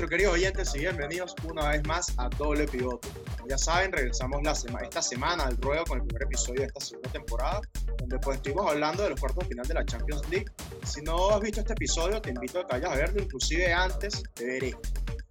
nuestros 0.00 0.18
queridos 0.18 0.34
oyentes 0.34 0.74
y 0.74 0.78
bienvenidos 0.78 1.34
una 1.44 1.68
vez 1.68 1.86
más 1.86 2.14
a 2.16 2.30
Doble 2.30 2.66
Pivote. 2.66 3.06
Como 3.36 3.48
ya 3.50 3.58
saben, 3.58 3.92
regresamos 3.92 4.40
la 4.42 4.52
esta 4.80 5.02
semana 5.02 5.44
al 5.44 5.58
ruedo 5.58 5.84
con 5.84 6.00
el 6.00 6.06
primer 6.06 6.22
episodio 6.22 6.60
de 6.62 6.68
esta 6.68 6.80
segunda 6.80 7.12
temporada, 7.12 7.60
donde 7.98 8.18
pues 8.20 8.36
estuvimos 8.38 8.70
hablando 8.70 9.02
de 9.02 9.10
los 9.10 9.20
cuartos 9.20 9.44
de 9.44 9.48
final 9.50 9.66
de 9.66 9.74
la 9.74 9.84
Champions 9.84 10.22
League. 10.30 10.46
Si 10.86 11.02
no 11.02 11.32
has 11.32 11.40
visto 11.42 11.60
este 11.60 11.74
episodio, 11.74 12.18
te 12.22 12.30
invito 12.30 12.60
a 12.60 12.66
que 12.66 12.76
vayas 12.76 12.92
a 12.92 12.96
verlo, 12.96 13.20
inclusive 13.20 13.70
antes 13.74 14.22
de 14.36 14.46
ver. 14.46 14.76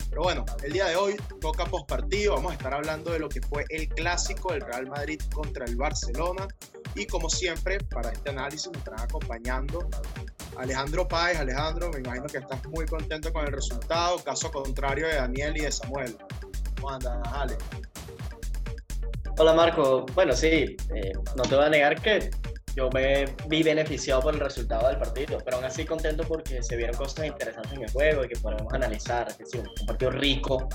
Pero 0.09 0.23
bueno, 0.23 0.45
el 0.63 0.73
día 0.73 0.85
de 0.87 0.95
hoy 0.95 1.15
toca 1.39 1.65
post 1.65 1.87
partido, 1.87 2.35
vamos 2.35 2.51
a 2.51 2.55
estar 2.55 2.73
hablando 2.73 3.11
de 3.11 3.19
lo 3.19 3.29
que 3.29 3.41
fue 3.41 3.65
el 3.69 3.87
clásico 3.89 4.51
del 4.51 4.61
Real 4.61 4.87
Madrid 4.87 5.21
contra 5.33 5.65
el 5.65 5.75
Barcelona. 5.75 6.47
Y 6.95 7.05
como 7.05 7.29
siempre, 7.29 7.77
para 7.91 8.11
este 8.11 8.31
análisis 8.31 8.71
me 8.71 8.79
estarán 8.79 9.01
acompañando 9.01 9.87
Alejandro 10.57 11.07
Páez. 11.07 11.39
Alejandro, 11.39 11.91
me 11.91 11.99
imagino 11.99 12.25
que 12.25 12.39
estás 12.39 12.65
muy 12.67 12.85
contento 12.85 13.31
con 13.31 13.45
el 13.45 13.53
resultado, 13.53 14.17
caso 14.23 14.51
contrario 14.51 15.07
de 15.07 15.15
Daniel 15.15 15.57
y 15.57 15.61
de 15.61 15.71
Samuel. 15.71 16.17
¿Cómo 16.75 16.89
andas, 16.89 17.19
Ale? 17.33 17.57
Hola 19.37 19.53
Marco, 19.53 20.05
bueno 20.15 20.33
sí, 20.33 20.75
eh, 20.93 21.13
no 21.37 21.43
te 21.43 21.55
voy 21.55 21.63
a 21.63 21.69
negar 21.69 22.01
que 22.01 22.29
yo 22.79 22.89
me 22.91 23.25
vi 23.47 23.61
beneficiado 23.61 24.21
por 24.21 24.33
el 24.33 24.39
resultado 24.39 24.87
del 24.87 24.97
partido, 24.97 25.37
pero 25.43 25.57
aún 25.57 25.65
así 25.65 25.83
contento 25.83 26.23
porque 26.25 26.63
se 26.63 26.77
vieron 26.77 26.95
cosas 26.95 27.25
interesantes 27.25 27.73
en 27.73 27.83
el 27.83 27.91
juego 27.91 28.23
y 28.23 28.29
que 28.29 28.39
podemos 28.39 28.73
analizar, 28.73 29.27
es 29.27 29.37
decir, 29.37 29.63
un 29.81 29.85
partido 29.85 30.11
rico 30.11 30.69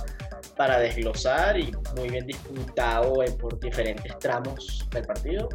para 0.54 0.78
desglosar 0.80 1.58
y 1.58 1.72
muy 1.96 2.10
bien 2.10 2.26
disputado 2.26 3.14
por 3.40 3.58
diferentes 3.58 4.18
tramos 4.18 4.86
del 4.90 5.06
partido, 5.06 5.48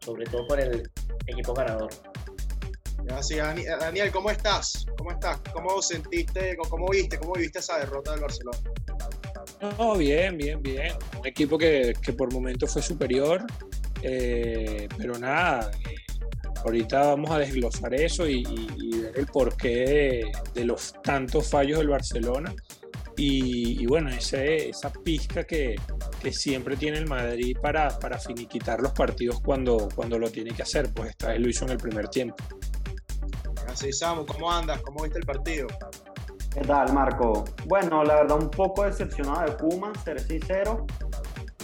sobre 0.00 0.26
todo 0.26 0.46
por 0.46 0.60
el 0.60 0.90
equipo 1.26 1.54
ganador. 1.54 1.88
Gracias, 3.04 3.56
Daniel, 3.80 4.10
¿cómo 4.10 4.30
estás? 4.30 4.84
¿Cómo 4.98 5.12
estás? 5.12 5.40
¿Cómo 5.54 5.80
sentiste, 5.80 6.58
cómo 6.68 6.88
viste, 6.90 7.18
cómo 7.18 7.32
viste 7.32 7.60
esa 7.60 7.78
derrota 7.78 8.10
del 8.10 8.20
Barcelona? 8.20 8.58
No, 9.78 9.96
bien, 9.96 10.36
bien, 10.36 10.62
bien. 10.62 10.92
Un 11.18 11.26
equipo 11.26 11.56
que, 11.56 11.94
que 12.02 12.12
por 12.12 12.30
momentos 12.34 12.70
fue 12.70 12.82
superior, 12.82 13.46
eh, 14.08 14.88
pero 14.96 15.18
nada, 15.18 15.72
eh, 15.84 15.96
ahorita 16.64 17.06
vamos 17.08 17.30
a 17.32 17.38
desglosar 17.38 17.92
eso 17.94 18.28
y, 18.28 18.44
ver 19.00 19.12
el 19.16 19.26
porqué 19.26 20.30
de, 20.54 20.64
los 20.64 20.94
tantos 21.02 21.50
fallos 21.50 21.78
del 21.78 21.88
Barcelona. 21.88 22.54
Y, 23.18 23.84
bueno, 23.86 24.10
ese, 24.10 24.68
esa 24.68 24.92
pizca 24.92 25.44
que, 25.44 25.74
que, 26.20 26.32
siempre 26.32 26.76
tiene 26.76 26.98
el 26.98 27.06
Madrid 27.06 27.56
para, 27.60 27.98
para 27.98 28.18
finiquitar 28.18 28.80
los 28.80 28.92
partidos 28.92 29.40
cuando, 29.40 29.88
cuando 29.94 30.18
lo 30.18 30.30
tiene 30.30 30.50
que 30.50 30.62
hacer, 30.62 30.92
pues 30.92 31.10
esta 31.10 31.28
vez 31.28 31.40
lo 31.40 31.48
hizo 31.48 31.64
en 31.64 31.70
el 31.72 31.78
primer 31.78 32.08
tiempo. 32.08 32.36
Sí, 33.74 33.92
Samu, 33.92 34.26
¿cómo 34.26 34.52
andas? 34.52 34.82
¿Cómo 34.82 35.02
viste 35.02 35.18
el 35.18 35.24
partido? 35.24 35.66
¿Qué 36.52 36.60
tal, 36.60 36.92
Marco? 36.92 37.44
Bueno, 37.66 38.04
la 38.04 38.16
verdad, 38.16 38.40
un 38.40 38.50
poco 38.50 38.84
decepcionado 38.84 39.44
de 39.44 39.52
Puma, 39.52 39.92
ser 40.04 40.20
sincero. 40.20 40.86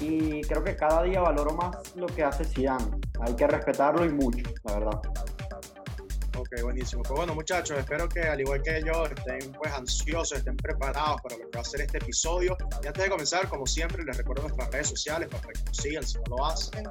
Y 0.03 0.41
creo 0.43 0.65
que 0.65 0.75
cada 0.75 1.05
día 1.05 1.21
valoro 1.21 1.55
más 1.55 1.95
lo 1.95 2.07
que 2.07 2.25
hace 2.25 2.45
Zidane. 2.45 2.99
Hay 3.21 3.37
que 3.37 3.47
respetarlo 3.47 4.05
y 4.05 4.09
mucho, 4.09 4.43
la 4.65 4.75
verdad. 4.75 5.01
Ok, 6.37 6.63
buenísimo. 6.63 7.03
Pues 7.03 7.15
bueno, 7.15 7.35
muchachos, 7.37 7.79
espero 7.79 8.09
que 8.09 8.21
al 8.21 8.41
igual 8.41 8.61
que 8.63 8.83
yo 8.85 9.05
estén 9.05 9.53
pues 9.53 9.73
ansiosos, 9.73 10.39
estén 10.39 10.57
preparados 10.57 11.21
para 11.23 11.37
lo 11.37 11.49
que 11.49 11.57
va 11.57 11.61
a 11.61 11.65
ser 11.65 11.83
este 11.83 11.99
episodio. 11.99 12.57
Y 12.83 12.87
antes 12.89 13.05
de 13.05 13.11
comenzar, 13.11 13.49
como 13.49 13.65
siempre, 13.65 14.03
les 14.03 14.17
recuerdo 14.17 14.43
nuestras 14.43 14.71
redes 14.73 14.89
sociales 14.89 15.29
para 15.29 15.43
que 15.43 15.63
nos 15.65 15.77
sigan 15.77 16.05
si 16.05 16.19
no 16.19 16.37
lo 16.37 16.47
hacen. 16.47 16.85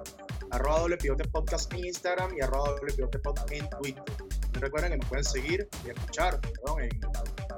Arroba 0.52 0.80
doble 0.80 0.98
podcast 1.34 1.74
en 1.74 1.86
Instagram 1.86 2.34
y 2.38 2.42
arroba 2.42 2.70
doble 2.70 2.94
en 3.52 3.70
Twitter. 3.72 4.04
Recuerden 4.54 4.92
que 4.92 4.98
nos 5.00 5.10
pueden 5.10 5.26
seguir 5.26 5.68
y 5.86 5.90
escuchar 5.90 6.40
perdón, 6.40 6.84
en 6.84 7.02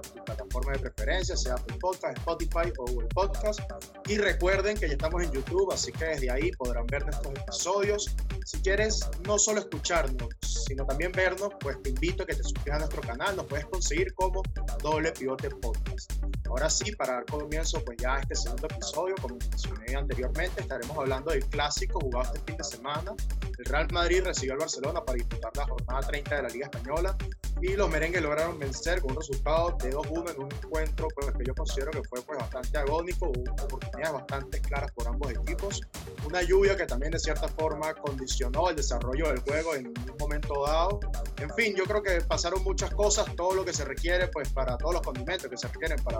su 0.04 0.23
plataforma 0.23 0.73
de 0.73 0.80
preferencia, 0.80 1.36
sea 1.36 1.54
Apple 1.56 1.78
Podcast, 1.80 2.18
Spotify 2.18 2.72
o 2.78 2.86
Google 2.86 3.09
Podcast. 3.09 3.59
Y 4.08 4.18
recuerden 4.18 4.78
que 4.78 4.88
ya 4.88 4.94
estamos 4.94 5.24
en 5.24 5.31
YouTube, 5.31 5.72
así 5.72 5.91
que 5.91 6.06
desde 6.06 6.31
ahí 6.31 6.52
podrán 6.52 6.86
ver 6.88 7.03
nuestros 7.03 7.34
episodios. 7.36 8.16
Si 8.46 8.58
quieres 8.59 9.08
no 9.25 9.40
solo 9.40 9.62
escucharnos, 9.62 10.30
sino 10.41 10.86
también 10.86 11.12
vernos, 11.12 11.50
pues 11.59 11.81
te 11.81 11.90
invito 11.90 12.24
a 12.24 12.25
que 12.25 12.36
te 12.36 12.44
suscribas 12.44 12.78
a 12.78 12.80
nuestro 12.80 13.02
canal. 13.02 13.36
Nos 13.36 13.46
puedes 13.46 13.66
conseguir 13.66 14.14
como 14.16 14.44
Doble 14.81 15.12
Pivote 15.12 15.50
Podcast. 15.50 16.12
Ahora 16.47 16.70
sí, 16.70 16.91
para 16.96 17.14
dar 17.14 17.25
comienzo 17.25 17.84
pues 17.84 17.97
ya 17.97 18.16
a 18.16 18.20
este 18.20 18.35
segundo 18.35 18.68
episodio, 18.68 19.16
como 19.22 19.35
mencioné 19.35 19.96
anteriormente, 19.96 20.62
estaremos 20.62 20.97
hablando 20.97 21.31
del 21.31 21.46
clásico 21.46 22.00
jugado 22.00 22.34
este 22.34 22.40
fin 22.46 22.58
de 22.58 22.64
semana. 22.64 23.16
El 23.58 23.66
Real 23.66 23.88
Madrid 23.91 24.24
recibió 24.24 24.53
al 24.53 24.59
Barcelona 24.59 25.03
para 25.03 25.16
disputar 25.16 25.52
la 25.56 25.66
jornada 25.66 26.02
30 26.02 26.36
de 26.36 26.41
la 26.41 26.50
Liga 26.50 26.66
Española 26.66 27.16
y 27.62 27.75
los 27.75 27.90
merengues 27.90 28.22
lograron 28.22 28.58
vencer 28.59 29.02
con 29.02 29.12
un 29.12 29.18
resultado 29.18 29.78
de 29.81 29.91
2-1 29.91 30.31
en 30.31 30.44
un 30.44 30.52
encuentro 30.52 31.08
pues, 31.16 31.31
que 31.31 31.46
yo 31.46 31.56
considero 31.56 31.91
que 31.91 32.03
fue 32.03 32.22
pues, 32.24 32.40
bastante 32.40 32.78
agónico, 32.78 33.28
hubo 33.28 33.52
oportunidades 33.64 34.14
bastante 34.14 34.59
claras 34.59 34.91
por 34.91 35.08
ambos 35.08 35.31
equipos, 35.31 35.81
una 36.25 36.41
lluvia 36.41 36.75
que 36.75 36.86
también 36.86 37.12
de 37.12 37.19
cierta 37.19 37.47
forma 37.47 37.94
condicionó 37.94 38.69
el 38.69 38.75
desarrollo 38.75 39.30
del 39.30 39.40
juego 39.40 39.75
en 39.75 39.88
un 39.88 40.18
momento 40.20 40.66
dado. 40.66 41.00
En 41.38 41.53
fin, 41.56 41.75
yo 41.75 41.85
creo 41.85 42.02
que 42.02 42.22
pasaron 42.22 42.64
muchas 42.64 42.94
cosas, 42.94 43.34
todo 43.35 43.53
lo 43.53 43.64
que 43.64 43.74
se 43.74 43.85
requiere 43.85 44.28
pues 44.28 44.50
para 44.50 44.78
todos 44.78 44.96
los 44.96 45.02
condimentos 45.03 45.47
que 45.50 45.58
se 45.58 45.68
requieren 45.68 46.03
para 46.03 46.20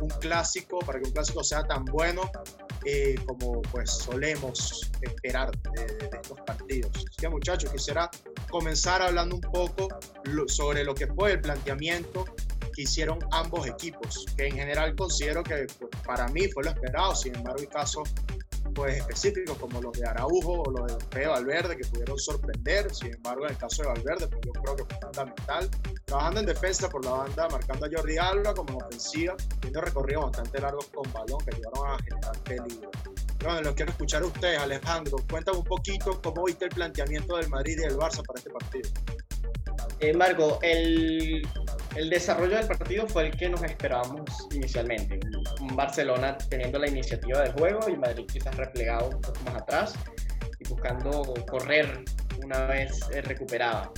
un 0.00 0.08
clásico, 0.08 0.80
para 0.80 0.98
que 0.98 1.06
un 1.06 1.12
clásico 1.12 1.44
sea 1.44 1.64
tan 1.64 1.84
bueno 1.84 2.30
eh, 2.84 3.14
como 3.26 3.62
pues 3.62 3.90
solemos 3.90 4.90
esperar 5.00 5.50
de, 5.74 6.10
estos 6.16 6.40
partidos. 6.46 6.90
Así 6.94 7.16
que 7.18 7.28
muchachos, 7.28 7.70
quisiera 7.70 8.10
comenzar 8.50 9.02
hablando 9.02 9.36
un 9.36 9.40
poco 9.40 9.88
sobre 10.46 10.84
lo 10.84 10.94
que 10.94 11.06
fue 11.06 11.32
el 11.32 11.40
planteamiento 11.40 12.24
que 12.74 12.82
hicieron 12.82 13.18
ambos 13.32 13.66
equipos, 13.66 14.26
que 14.36 14.46
en 14.46 14.56
general 14.56 14.94
considero 14.96 15.42
que 15.42 15.66
pues, 15.78 15.90
para 16.04 16.28
mí 16.28 16.48
fue 16.48 16.64
lo 16.64 16.70
esperado, 16.70 17.14
sin 17.14 17.34
embargo 17.36 17.60
hay 17.60 17.66
casos 17.66 18.08
pues 18.74 18.98
específicos 18.98 19.56
como 19.58 19.80
los 19.80 19.92
de 19.92 20.06
Araujo 20.06 20.62
o 20.62 20.70
los 20.70 20.98
de 20.98 21.04
Fede 21.10 21.28
Valverde 21.28 21.76
que 21.76 21.84
pudieron 21.88 22.18
sorprender. 22.18 22.94
Sin 22.94 23.14
embargo, 23.14 23.44
en 23.44 23.52
el 23.52 23.58
caso 23.58 23.82
de 23.82 23.88
Valverde, 23.88 24.28
pues 24.28 24.40
yo 24.44 24.52
creo 24.52 24.76
que 24.76 24.84
fue 24.84 24.98
fundamental. 25.00 25.70
Trabajando 26.04 26.40
en 26.40 26.46
defensa 26.46 26.88
por 26.88 27.04
la 27.04 27.12
banda, 27.12 27.48
marcando 27.48 27.86
a 27.86 27.88
Jordi 27.92 28.18
Alba 28.18 28.54
como 28.54 28.72
en 28.72 28.82
ofensiva, 28.86 29.36
teniendo 29.60 29.80
recorridos 29.80 30.24
bastante 30.24 30.60
largos 30.60 30.86
con 30.86 31.12
balón 31.12 31.38
que 31.44 31.54
ayudaron 31.54 31.90
a 31.90 32.02
generar 32.02 32.38
peligro. 32.44 32.90
Bueno, 33.42 33.62
lo 33.62 33.74
quiero 33.74 33.90
escuchar 33.90 34.22
a 34.22 34.26
ustedes, 34.26 34.58
Alejandro. 34.58 35.16
Cuéntame 35.28 35.58
un 35.58 35.64
poquito 35.64 36.20
cómo 36.22 36.44
viste 36.44 36.66
el 36.66 36.70
planteamiento 36.70 37.36
del 37.36 37.48
Madrid 37.48 37.74
y 37.78 37.82
del 37.82 37.96
Barça 37.96 38.24
para 38.24 38.38
este 38.38 38.50
partido. 38.50 38.88
Eh, 39.98 40.14
Marco, 40.14 40.58
el, 40.62 41.46
el 41.96 42.10
desarrollo 42.10 42.56
del 42.56 42.66
partido 42.66 43.06
fue 43.06 43.26
el 43.26 43.36
que 43.36 43.48
nos 43.48 43.62
esperábamos 43.62 44.48
inicialmente. 44.52 45.20
Un 45.60 45.76
Barcelona 45.76 46.36
teniendo 46.48 46.78
la 46.78 46.88
iniciativa 46.88 47.40
del 47.40 47.52
juego 47.52 47.88
y 47.88 47.96
Madrid 47.96 48.24
quizás 48.32 48.56
replegado 48.56 49.10
un 49.10 49.20
poco 49.20 49.40
más 49.44 49.56
atrás 49.56 49.94
y 50.58 50.68
buscando 50.68 51.34
correr 51.50 52.04
una 52.42 52.66
vez 52.66 53.00
recuperada. 53.24 53.90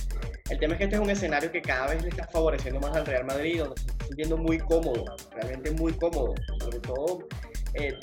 El 0.49 0.59
tema 0.59 0.73
es 0.73 0.77
que 0.77 0.83
este 0.83 0.95
es 0.97 1.01
un 1.01 1.09
escenario 1.09 1.51
que 1.51 1.61
cada 1.61 1.87
vez 1.87 2.03
le 2.03 2.09
está 2.09 2.27
favoreciendo 2.27 2.79
más 2.79 2.95
al 2.95 3.05
Real 3.05 3.25
Madrid, 3.25 3.59
donde 3.59 3.81
se 3.81 3.87
está 3.87 4.05
sintiendo 4.05 4.37
muy 4.37 4.59
cómodo, 4.59 5.05
realmente 5.31 5.71
muy 5.71 5.93
cómodo, 5.93 6.35
sobre 6.59 6.79
todo 6.81 7.27
eh, 7.73 7.97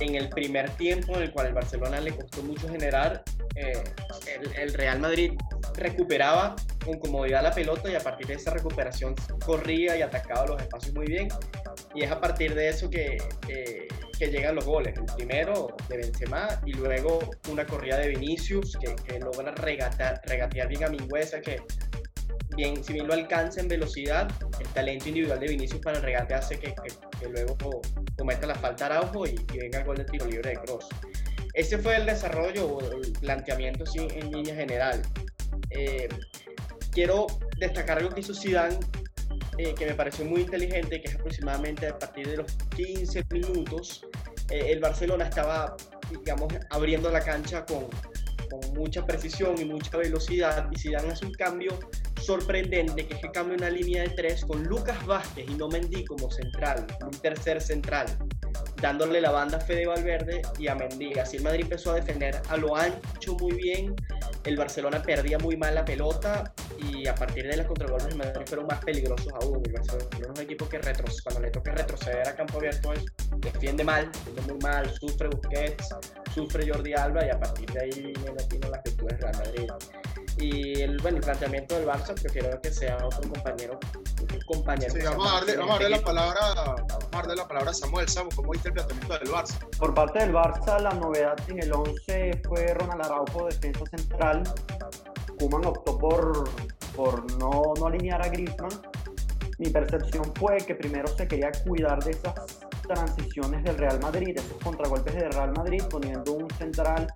en 0.00 0.14
el 0.14 0.28
primer 0.30 0.70
tiempo 0.70 1.14
en 1.16 1.24
el 1.24 1.32
cual 1.32 1.48
el 1.48 1.54
Barcelona 1.54 2.00
le 2.00 2.12
costó 2.12 2.42
mucho 2.42 2.68
generar, 2.68 3.22
eh, 3.56 3.84
el, 4.56 4.72
Real 4.72 5.00
Madrid 5.00 5.32
recuperaba 5.74 6.56
con 6.84 6.98
comodidad 6.98 7.42
la 7.42 7.52
pelota 7.52 7.90
y 7.90 7.94
a 7.94 8.00
partir 8.00 8.26
de 8.26 8.34
esa 8.34 8.50
recuperación 8.50 9.14
corría 9.44 9.96
y 9.96 10.02
atacaba 10.02 10.46
los 10.46 10.60
espacios 10.60 10.94
muy 10.94 11.06
bien. 11.06 11.28
Y 11.94 12.04
es 12.04 12.10
a 12.10 12.20
partir 12.20 12.54
de 12.54 12.68
eso 12.68 12.88
que, 12.90 13.18
que, 13.46 13.88
llegan 14.30 14.54
los 14.54 14.64
goles. 14.64 14.94
El 14.96 15.04
primero 15.16 15.74
de 15.88 15.96
Benzema 15.96 16.46
y 16.64 16.74
luego 16.74 17.18
una 17.50 17.66
corrida 17.66 17.98
de 17.98 18.08
Vinicius 18.10 18.78
que, 18.80 18.94
que 18.94 19.18
logra 19.18 19.50
regatear, 19.50 20.20
regatear 20.24 20.68
bien 20.68 20.84
a 20.84 20.88
Mingüesa 20.88 21.40
que 21.40 21.60
bien, 22.56 22.82
si 22.82 22.92
bien 22.92 23.06
lo 23.06 23.14
alcanza 23.14 23.60
en 23.60 23.68
velocidad, 23.68 24.30
el 24.60 24.68
talento 24.68 25.08
individual 25.08 25.40
de 25.40 25.48
Vinicius 25.48 25.80
para 25.80 25.98
el 25.98 26.02
regate 26.02 26.34
hace 26.34 26.58
que, 26.58 26.74
que, 26.74 27.28
luego 27.28 27.56
cometa 28.16 28.46
la 28.46 28.54
falta 28.54 28.86
Araujo 28.86 29.26
y, 29.26 29.34
y, 29.52 29.58
venga 29.58 29.78
el 29.78 29.84
gol 29.84 29.96
de 29.96 30.04
tiro 30.04 30.26
libre 30.26 30.50
de 30.50 30.56
Cross. 30.56 30.88
Ese 31.54 31.78
fue 31.78 31.96
el 31.96 32.06
desarrollo 32.06 32.66
o 32.66 32.80
el 32.80 33.12
planteamiento 33.12 33.84
sí, 33.84 34.06
en 34.14 34.32
línea 34.32 34.54
general. 34.54 35.02
Eh, 35.74 36.08
quiero 36.90 37.26
destacar 37.58 37.98
algo 37.98 38.10
que 38.10 38.20
hizo 38.20 38.34
Zidane 38.34 38.78
eh, 39.58 39.74
que 39.74 39.86
me 39.86 39.94
pareció 39.94 40.24
muy 40.24 40.40
inteligente, 40.40 41.00
que 41.00 41.08
es 41.08 41.14
aproximadamente 41.14 41.86
a 41.86 41.98
partir 41.98 42.26
de 42.28 42.38
los 42.38 42.52
15 42.74 43.24
minutos, 43.30 44.06
eh, 44.50 44.68
el 44.70 44.80
Barcelona 44.80 45.24
estaba, 45.24 45.76
digamos, 46.10 46.52
abriendo 46.70 47.10
la 47.10 47.20
cancha 47.20 47.64
con, 47.66 47.86
con 48.50 48.74
mucha 48.74 49.04
precisión 49.06 49.60
y 49.60 49.66
mucha 49.66 49.96
velocidad 49.98 50.68
y 50.72 50.78
Zidane 50.78 51.12
hace 51.12 51.26
un 51.26 51.32
cambio 51.32 51.78
sorprendente 52.22 53.06
que 53.06 53.14
es 53.14 53.20
que 53.20 53.30
cambia 53.30 53.56
una 53.56 53.68
línea 53.68 54.02
de 54.02 54.10
tres 54.10 54.44
con 54.44 54.62
Lucas 54.64 55.04
Vázquez 55.06 55.46
y 55.48 55.54
no 55.54 55.68
Mendy 55.68 56.04
como 56.04 56.30
central, 56.30 56.86
un 57.02 57.10
tercer 57.10 57.60
central, 57.60 58.06
dándole 58.80 59.20
la 59.20 59.32
banda 59.32 59.58
a 59.58 59.60
Fede 59.60 59.86
Valverde 59.86 60.42
y 60.58 60.68
a 60.68 60.74
Mendy. 60.74 61.18
Así 61.18 61.36
el 61.36 61.42
Madrid 61.42 61.64
empezó 61.64 61.92
a 61.92 61.96
defender 61.96 62.40
a 62.48 62.56
lo 62.56 62.74
ancho 62.76 63.34
muy 63.38 63.52
bien 63.52 63.94
el 64.44 64.56
Barcelona 64.56 65.02
perdía 65.02 65.38
muy 65.38 65.56
mal 65.56 65.74
la 65.74 65.84
pelota 65.84 66.52
y 66.78 67.06
a 67.06 67.14
partir 67.14 67.46
de 67.46 67.56
las 67.56 67.66
contragolpes 67.66 68.08
de 68.08 68.16
Madrid 68.16 68.46
fueron 68.46 68.66
más 68.66 68.84
peligrosos 68.84 69.32
aún. 69.40 69.62
El 69.64 69.72
Barcelona 69.72 70.06
es 70.20 70.28
un 70.28 70.40
equipo 70.40 70.68
que 70.68 70.80
cuando 71.22 71.40
le 71.40 71.50
toca 71.50 71.72
retroceder 71.72 72.28
a 72.28 72.34
campo 72.34 72.58
abierto 72.58 72.92
es, 72.92 73.04
defiende 73.38 73.84
mal, 73.84 74.10
defiende 74.12 74.52
muy 74.52 74.62
mal, 74.62 74.90
sufre 74.94 75.28
Busquets, 75.28 75.88
sufre 76.34 76.68
Jordi 76.68 76.92
Alba 76.94 77.24
y 77.24 77.30
a 77.30 77.38
partir 77.38 77.70
de 77.70 77.80
ahí 77.80 77.90
viene 78.48 78.68
las 78.70 78.82
virtudes 78.82 79.18
de 79.18 79.26
Real 79.26 79.36
Madrid. 79.36 79.70
Y 80.38 80.80
el, 80.80 80.96
bueno, 80.98 81.18
el 81.18 81.24
planteamiento 81.24 81.76
del 81.76 81.86
Barça 81.86 82.14
prefiero 82.20 82.60
que 82.60 82.72
sea 82.72 82.96
otro 83.04 83.28
compañero. 83.30 83.78
Compañero 84.46 84.92
sí, 84.92 85.00
vamos, 85.04 85.26
a 85.26 85.34
darle, 85.34 85.56
vamos, 85.56 85.70
a 85.70 85.78
darle 85.78 85.96
la 85.96 86.02
palabra, 86.02 86.40
vamos 86.54 87.04
a 87.12 87.16
darle 87.16 87.36
la 87.36 87.48
palabra 87.48 87.70
a 87.70 87.74
Samuel. 87.74 88.08
Samu, 88.08 88.30
¿cómo 88.34 88.52
viste 88.52 88.68
el 88.68 88.74
planteamiento 88.74 89.18
del 89.18 89.28
Barça? 89.28 89.58
Por 89.78 89.94
parte 89.94 90.18
del 90.20 90.32
Barça, 90.32 90.80
la 90.80 90.90
novedad 90.90 91.36
en 91.48 91.62
el 91.62 91.72
11 91.72 92.42
fue 92.48 92.74
Ronald 92.74 93.04
Araujo, 93.04 93.46
defensa 93.46 93.84
central. 93.96 94.42
Kuman 95.38 95.64
optó 95.66 95.98
por, 95.98 96.48
por 96.94 97.30
no, 97.38 97.74
no 97.78 97.86
alinear 97.86 98.22
a 98.22 98.28
Griezmann. 98.28 98.80
Mi 99.58 99.70
percepción 99.70 100.24
fue 100.34 100.56
que 100.58 100.74
primero 100.74 101.06
se 101.08 101.28
quería 101.28 101.50
cuidar 101.64 102.02
de 102.02 102.12
esas 102.12 102.34
transiciones 102.82 103.62
del 103.64 103.78
Real 103.78 104.00
Madrid, 104.00 104.36
esos 104.36 104.56
contragolpes 104.62 105.14
del 105.14 105.30
Real 105.32 105.52
Madrid, 105.52 105.82
poniendo 105.88 106.32
un 106.32 106.50
central, 106.50 107.06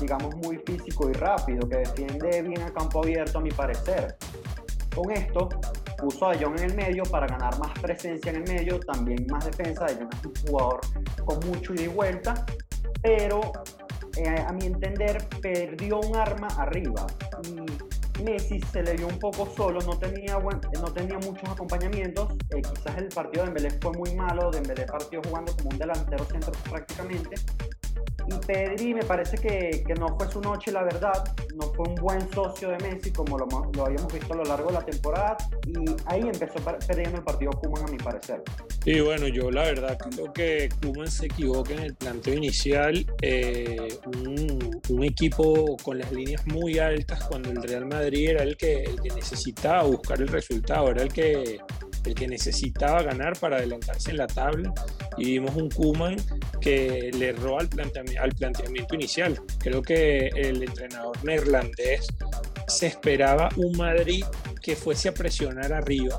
digamos, 0.00 0.34
muy 0.36 0.58
físico 0.58 1.10
y 1.10 1.12
rápido, 1.14 1.68
que 1.68 1.78
defiende 1.78 2.42
bien 2.42 2.62
a 2.62 2.72
campo 2.72 3.02
abierto, 3.02 3.38
a 3.38 3.40
mi 3.40 3.50
parecer. 3.50 4.16
Con 4.94 5.10
esto, 5.12 5.48
puso 5.98 6.30
a 6.30 6.34
John 6.40 6.58
en 6.58 6.70
el 6.70 6.74
medio 6.74 7.02
para 7.04 7.26
ganar 7.26 7.58
más 7.58 7.72
presencia 7.80 8.30
en 8.30 8.36
el 8.36 8.44
medio, 8.44 8.80
también 8.80 9.26
más 9.28 9.44
defensa. 9.44 9.86
John 9.88 10.08
es 10.12 10.26
un 10.26 10.34
jugador 10.46 10.80
con 11.24 11.38
mucho 11.48 11.74
ida 11.74 11.82
y 11.82 11.88
vuelta, 11.88 12.46
pero 13.02 13.40
eh, 14.16 14.44
a 14.46 14.52
mi 14.52 14.66
entender 14.66 15.28
perdió 15.40 16.00
un 16.00 16.16
arma 16.16 16.48
arriba. 16.58 17.06
Y 17.44 18.22
Messi 18.22 18.60
se 18.60 18.82
le 18.82 18.94
vio 18.94 19.06
un 19.06 19.18
poco 19.18 19.48
solo, 19.56 19.80
no 19.80 19.98
tenía, 19.98 20.38
no 20.38 20.92
tenía 20.92 21.18
muchos 21.18 21.48
acompañamientos. 21.48 22.32
Eh, 22.50 22.60
quizás 22.60 22.96
el 22.98 23.08
partido 23.08 23.44
de 23.44 23.52
Dembélé 23.52 23.78
fue 23.80 23.92
muy 23.92 24.14
malo, 24.14 24.50
Dembélé 24.50 24.84
partió 24.86 25.20
jugando 25.26 25.54
como 25.56 25.70
un 25.70 25.78
delantero 25.78 26.24
centro 26.24 26.52
prácticamente. 26.68 27.36
Y 28.30 28.46
Pedri 28.46 28.94
me 28.94 29.02
parece 29.02 29.36
que, 29.36 29.82
que, 29.84 29.94
no 29.94 30.16
fue 30.16 30.30
su 30.30 30.40
noche, 30.40 30.70
la 30.70 30.84
verdad. 30.84 31.24
No 31.54 31.66
fue 31.74 31.88
un 31.88 31.94
buen 31.96 32.32
socio 32.32 32.68
de 32.70 32.78
Messi 32.78 33.12
como 33.12 33.36
lo, 33.36 33.46
habíamos 33.84 34.12
visto 34.12 34.32
a 34.32 34.36
lo 34.36 34.44
largo 34.44 34.68
de 34.68 34.74
la 34.74 34.84
temporada. 34.84 35.36
Y 35.66 35.84
ahí 36.06 36.20
empezó 36.20 36.60
perdiendo 36.86 37.18
el 37.18 37.24
partido 37.24 37.50
Kuman, 37.52 37.88
a 37.88 37.90
mi 37.90 37.98
parecer. 37.98 38.42
Y 38.86 39.00
bueno, 39.00 39.28
yo 39.28 39.50
la 39.50 39.64
verdad 39.64 39.98
creo 39.98 40.32
que 40.32 40.68
Kuman 40.80 41.10
se 41.10 41.26
equivoca 41.26 41.74
en 41.74 41.80
el 41.80 41.94
planteo 41.94 42.34
inicial. 42.34 43.06
Eh, 43.20 43.88
un, 44.06 44.80
un, 44.88 45.04
equipo 45.04 45.76
con 45.82 45.98
las 45.98 46.10
líneas 46.12 46.46
muy 46.46 46.78
altas 46.78 47.24
cuando 47.24 47.50
el 47.50 47.62
Real 47.62 47.86
Madrid 47.86 48.30
era 48.30 48.42
el 48.42 48.56
que, 48.56 48.84
el 48.84 49.00
que 49.00 49.10
necesitaba 49.10 49.82
buscar 49.82 50.20
el 50.20 50.28
resultado, 50.28 50.90
era 50.90 51.02
el 51.02 51.12
que 51.12 51.60
el 52.06 52.14
que 52.14 52.26
necesitaba 52.26 53.02
ganar 53.02 53.38
para 53.38 53.56
adelantarse 53.56 54.10
en 54.10 54.16
la 54.16 54.26
tabla 54.26 54.72
y 55.16 55.24
vimos 55.24 55.54
un 55.56 55.68
Kuman 55.68 56.16
que 56.60 57.10
le 57.12 57.28
erró 57.28 57.58
al, 57.58 57.68
al 58.18 58.32
planteamiento 58.32 58.94
inicial. 58.94 59.38
Creo 59.58 59.82
que 59.82 60.28
el 60.28 60.62
entrenador 60.62 61.22
neerlandés 61.24 62.06
se 62.66 62.86
esperaba 62.86 63.48
un 63.56 63.76
Madrid 63.76 64.24
que 64.62 64.76
fuese 64.76 65.08
a 65.08 65.14
presionar 65.14 65.72
arriba, 65.72 66.18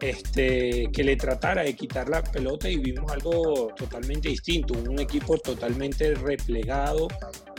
este, 0.00 0.90
que 0.92 1.04
le 1.04 1.16
tratara 1.16 1.62
de 1.62 1.74
quitar 1.74 2.08
la 2.08 2.22
pelota 2.22 2.68
y 2.68 2.78
vimos 2.78 3.10
algo 3.12 3.72
totalmente 3.76 4.28
distinto, 4.28 4.74
un 4.74 4.98
equipo 4.98 5.38
totalmente 5.38 6.14
replegado, 6.14 7.08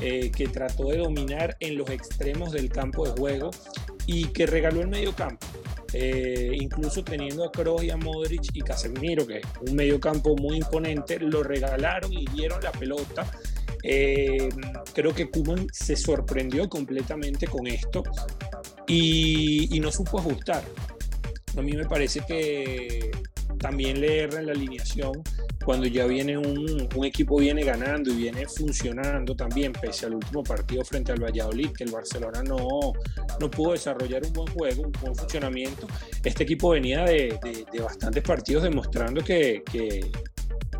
eh, 0.01 0.31
que 0.31 0.47
trató 0.47 0.89
de 0.89 0.97
dominar 0.97 1.55
en 1.59 1.77
los 1.77 1.89
extremos 1.89 2.51
del 2.51 2.69
campo 2.69 3.05
de 3.05 3.11
juego 3.11 3.51
y 4.07 4.25
que 4.25 4.45
regaló 4.45 4.81
el 4.81 4.87
medio 4.87 5.15
campo. 5.15 5.45
Eh, 5.93 6.51
incluso 6.59 7.03
teniendo 7.03 7.43
a 7.43 7.51
Kroos 7.51 7.83
y 7.83 7.89
a 7.89 7.97
Modric 7.97 8.43
y 8.53 8.61
Casemiro, 8.61 9.27
que 9.27 9.39
es 9.39 9.45
un 9.67 9.75
mediocampo 9.75 10.35
muy 10.35 10.57
imponente, 10.57 11.19
lo 11.19 11.43
regalaron 11.43 12.11
y 12.11 12.25
dieron 12.27 12.63
la 12.63 12.71
pelota. 12.71 13.29
Eh, 13.83 14.49
creo 14.93 15.13
que 15.13 15.29
Kuman 15.29 15.67
se 15.71 15.95
sorprendió 15.95 16.69
completamente 16.69 17.47
con 17.47 17.67
esto 17.67 18.03
y, 18.87 19.75
y 19.75 19.79
no 19.79 19.91
supo 19.91 20.19
ajustar. 20.19 20.63
A 21.57 21.61
mí 21.61 21.73
me 21.73 21.85
parece 21.85 22.21
que 22.21 23.11
también 23.59 24.01
le 24.01 24.23
erra 24.23 24.39
en 24.39 24.47
la 24.47 24.53
alineación 24.53 25.21
cuando 25.63 25.85
ya 25.85 26.05
viene 26.05 26.37
un, 26.37 26.89
un, 26.95 27.05
equipo 27.05 27.37
viene 27.37 27.63
ganando 27.63 28.11
y 28.11 28.15
viene 28.15 28.47
funcionando 28.47 29.35
también, 29.35 29.71
pese 29.73 30.07
al 30.07 30.15
último 30.15 30.43
partido 30.43 30.83
frente 30.83 31.11
al 31.11 31.23
Valladolid, 31.23 31.69
que 31.71 31.83
el 31.83 31.91
Barcelona 31.91 32.41
no, 32.43 32.67
no 33.39 33.51
pudo 33.51 33.73
desarrollar 33.73 34.25
un 34.25 34.33
buen 34.33 34.47
juego, 34.53 34.83
un 34.83 34.91
buen 34.93 35.15
funcionamiento. 35.15 35.87
Este 36.23 36.43
equipo 36.43 36.69
venía 36.69 37.03
de, 37.03 37.37
de, 37.71 37.79
bastantes 37.79 38.23
partidos 38.23 38.63
demostrando 38.63 39.23
que, 39.23 39.63
que, 39.71 40.09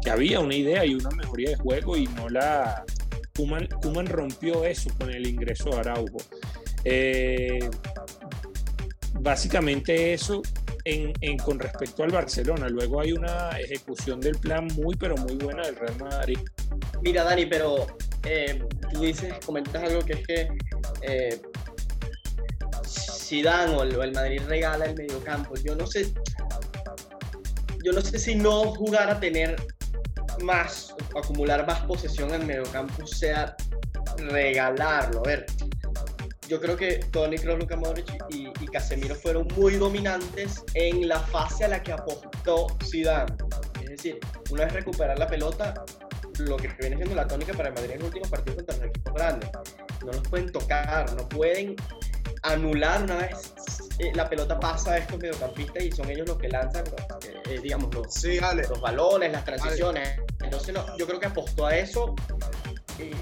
que, 0.03 0.09
había 0.09 0.39
una 0.39 0.55
idea 0.55 0.83
y 0.85 0.95
una 0.95 1.09
mejoría 1.11 1.51
de 1.51 1.55
juego 1.57 1.95
y 1.95 2.07
no 2.07 2.27
la... 2.29 2.83
Kuman, 3.35 3.67
Kuman 3.81 4.07
rompió 4.07 4.65
eso 4.65 4.89
con 4.99 5.11
el 5.11 5.27
ingreso 5.27 5.69
de 5.69 5.77
Araujo. 5.77 6.17
Eh, 6.83 7.69
básicamente 9.19 10.13
eso 10.13 10.41
con 11.43 11.59
respecto 11.59 12.03
al 12.03 12.11
Barcelona. 12.11 12.67
Luego 12.69 13.01
hay 13.01 13.13
una 13.13 13.49
ejecución 13.59 14.19
del 14.19 14.37
plan 14.37 14.67
muy, 14.75 14.95
pero 14.95 15.15
muy 15.17 15.35
buena 15.35 15.63
del 15.63 15.75
Real 15.75 15.97
Madrid. 15.99 16.39
Mira, 17.01 17.23
Dani, 17.23 17.45
pero 17.45 17.87
eh, 18.23 18.63
tú 18.91 19.01
dices, 19.01 19.33
comentas 19.45 19.83
algo 19.83 20.01
que 20.05 20.13
es 20.13 20.27
que 20.27 20.47
eh, 21.01 21.41
Zidane 22.87 23.75
o 23.75 23.83
el, 23.83 24.11
Madrid 24.13 24.41
regala 24.47 24.85
el 24.85 24.95
mediocampo. 24.95 25.55
Yo 25.55 25.75
no 25.75 25.87
sé, 25.87 26.13
yo 27.83 27.91
no 27.91 28.01
sé 28.01 28.19
si 28.19 28.35
no 28.35 28.75
jugar 28.75 29.09
a 29.09 29.19
tener 29.19 29.55
más, 30.43 30.95
acumular 31.15 31.65
más 31.65 31.81
posesión 31.81 32.33
en 32.33 32.45
mediocampo 32.45 33.07
sea 33.07 33.55
regalarlo. 34.17 35.19
A 35.19 35.27
ver, 35.27 35.45
yo 36.51 36.59
creo 36.59 36.75
que 36.75 36.97
Tony 37.11 37.37
Kroos, 37.37 37.59
Luka 37.59 37.77
Modric 37.77 38.13
y, 38.29 38.49
y, 38.59 38.67
Casemiro 38.67 39.15
fueron 39.15 39.47
muy 39.55 39.75
dominantes 39.75 40.61
en 40.73 41.07
la 41.07 41.21
fase 41.21 41.63
a 41.63 41.69
la 41.69 41.81
que 41.81 41.93
apostó 41.93 42.67
Zidane. 42.83 43.33
Es 43.81 43.89
decir, 43.89 44.19
una 44.49 44.65
vez 44.65 44.73
recuperar 44.73 45.17
la 45.17 45.27
pelota, 45.27 45.73
lo 46.39 46.57
que 46.57 46.67
viene 46.77 46.97
siendo 46.97 47.15
la 47.15 47.25
tónica 47.25 47.53
para 47.53 47.69
el 47.69 47.75
Madrid 47.75 47.91
en 47.91 47.99
el 47.99 48.05
último 48.05 48.29
partido 48.29 48.57
contra 48.57 48.75
los 48.75 48.85
equipos 48.87 49.13
grandes. 49.13 49.49
No 50.05 50.11
los 50.11 50.27
pueden 50.27 50.51
tocar, 50.51 51.13
no 51.13 51.29
pueden 51.29 51.77
anular 52.43 53.03
una 53.03 53.15
vez 53.15 53.53
eh, 53.99 54.11
la 54.15 54.27
pelota 54.27 54.59
pasa 54.59 54.93
a 54.93 54.97
estos 54.97 55.19
mediocampistas 55.19 55.83
y 55.83 55.91
son 55.91 56.09
ellos 56.09 56.27
los 56.27 56.37
que 56.37 56.49
lanzan, 56.49 56.83
eh, 57.45 57.59
digamos, 57.61 57.93
los, 57.93 58.23
los 58.69 58.81
balones, 58.81 59.31
las 59.31 59.45
transiciones. 59.45 60.19
Entonces, 60.43 60.73
no, 60.73 60.97
yo 60.97 61.05
creo 61.05 61.19
que 61.19 61.27
apostó 61.27 61.67
a 61.67 61.77
eso 61.77 62.15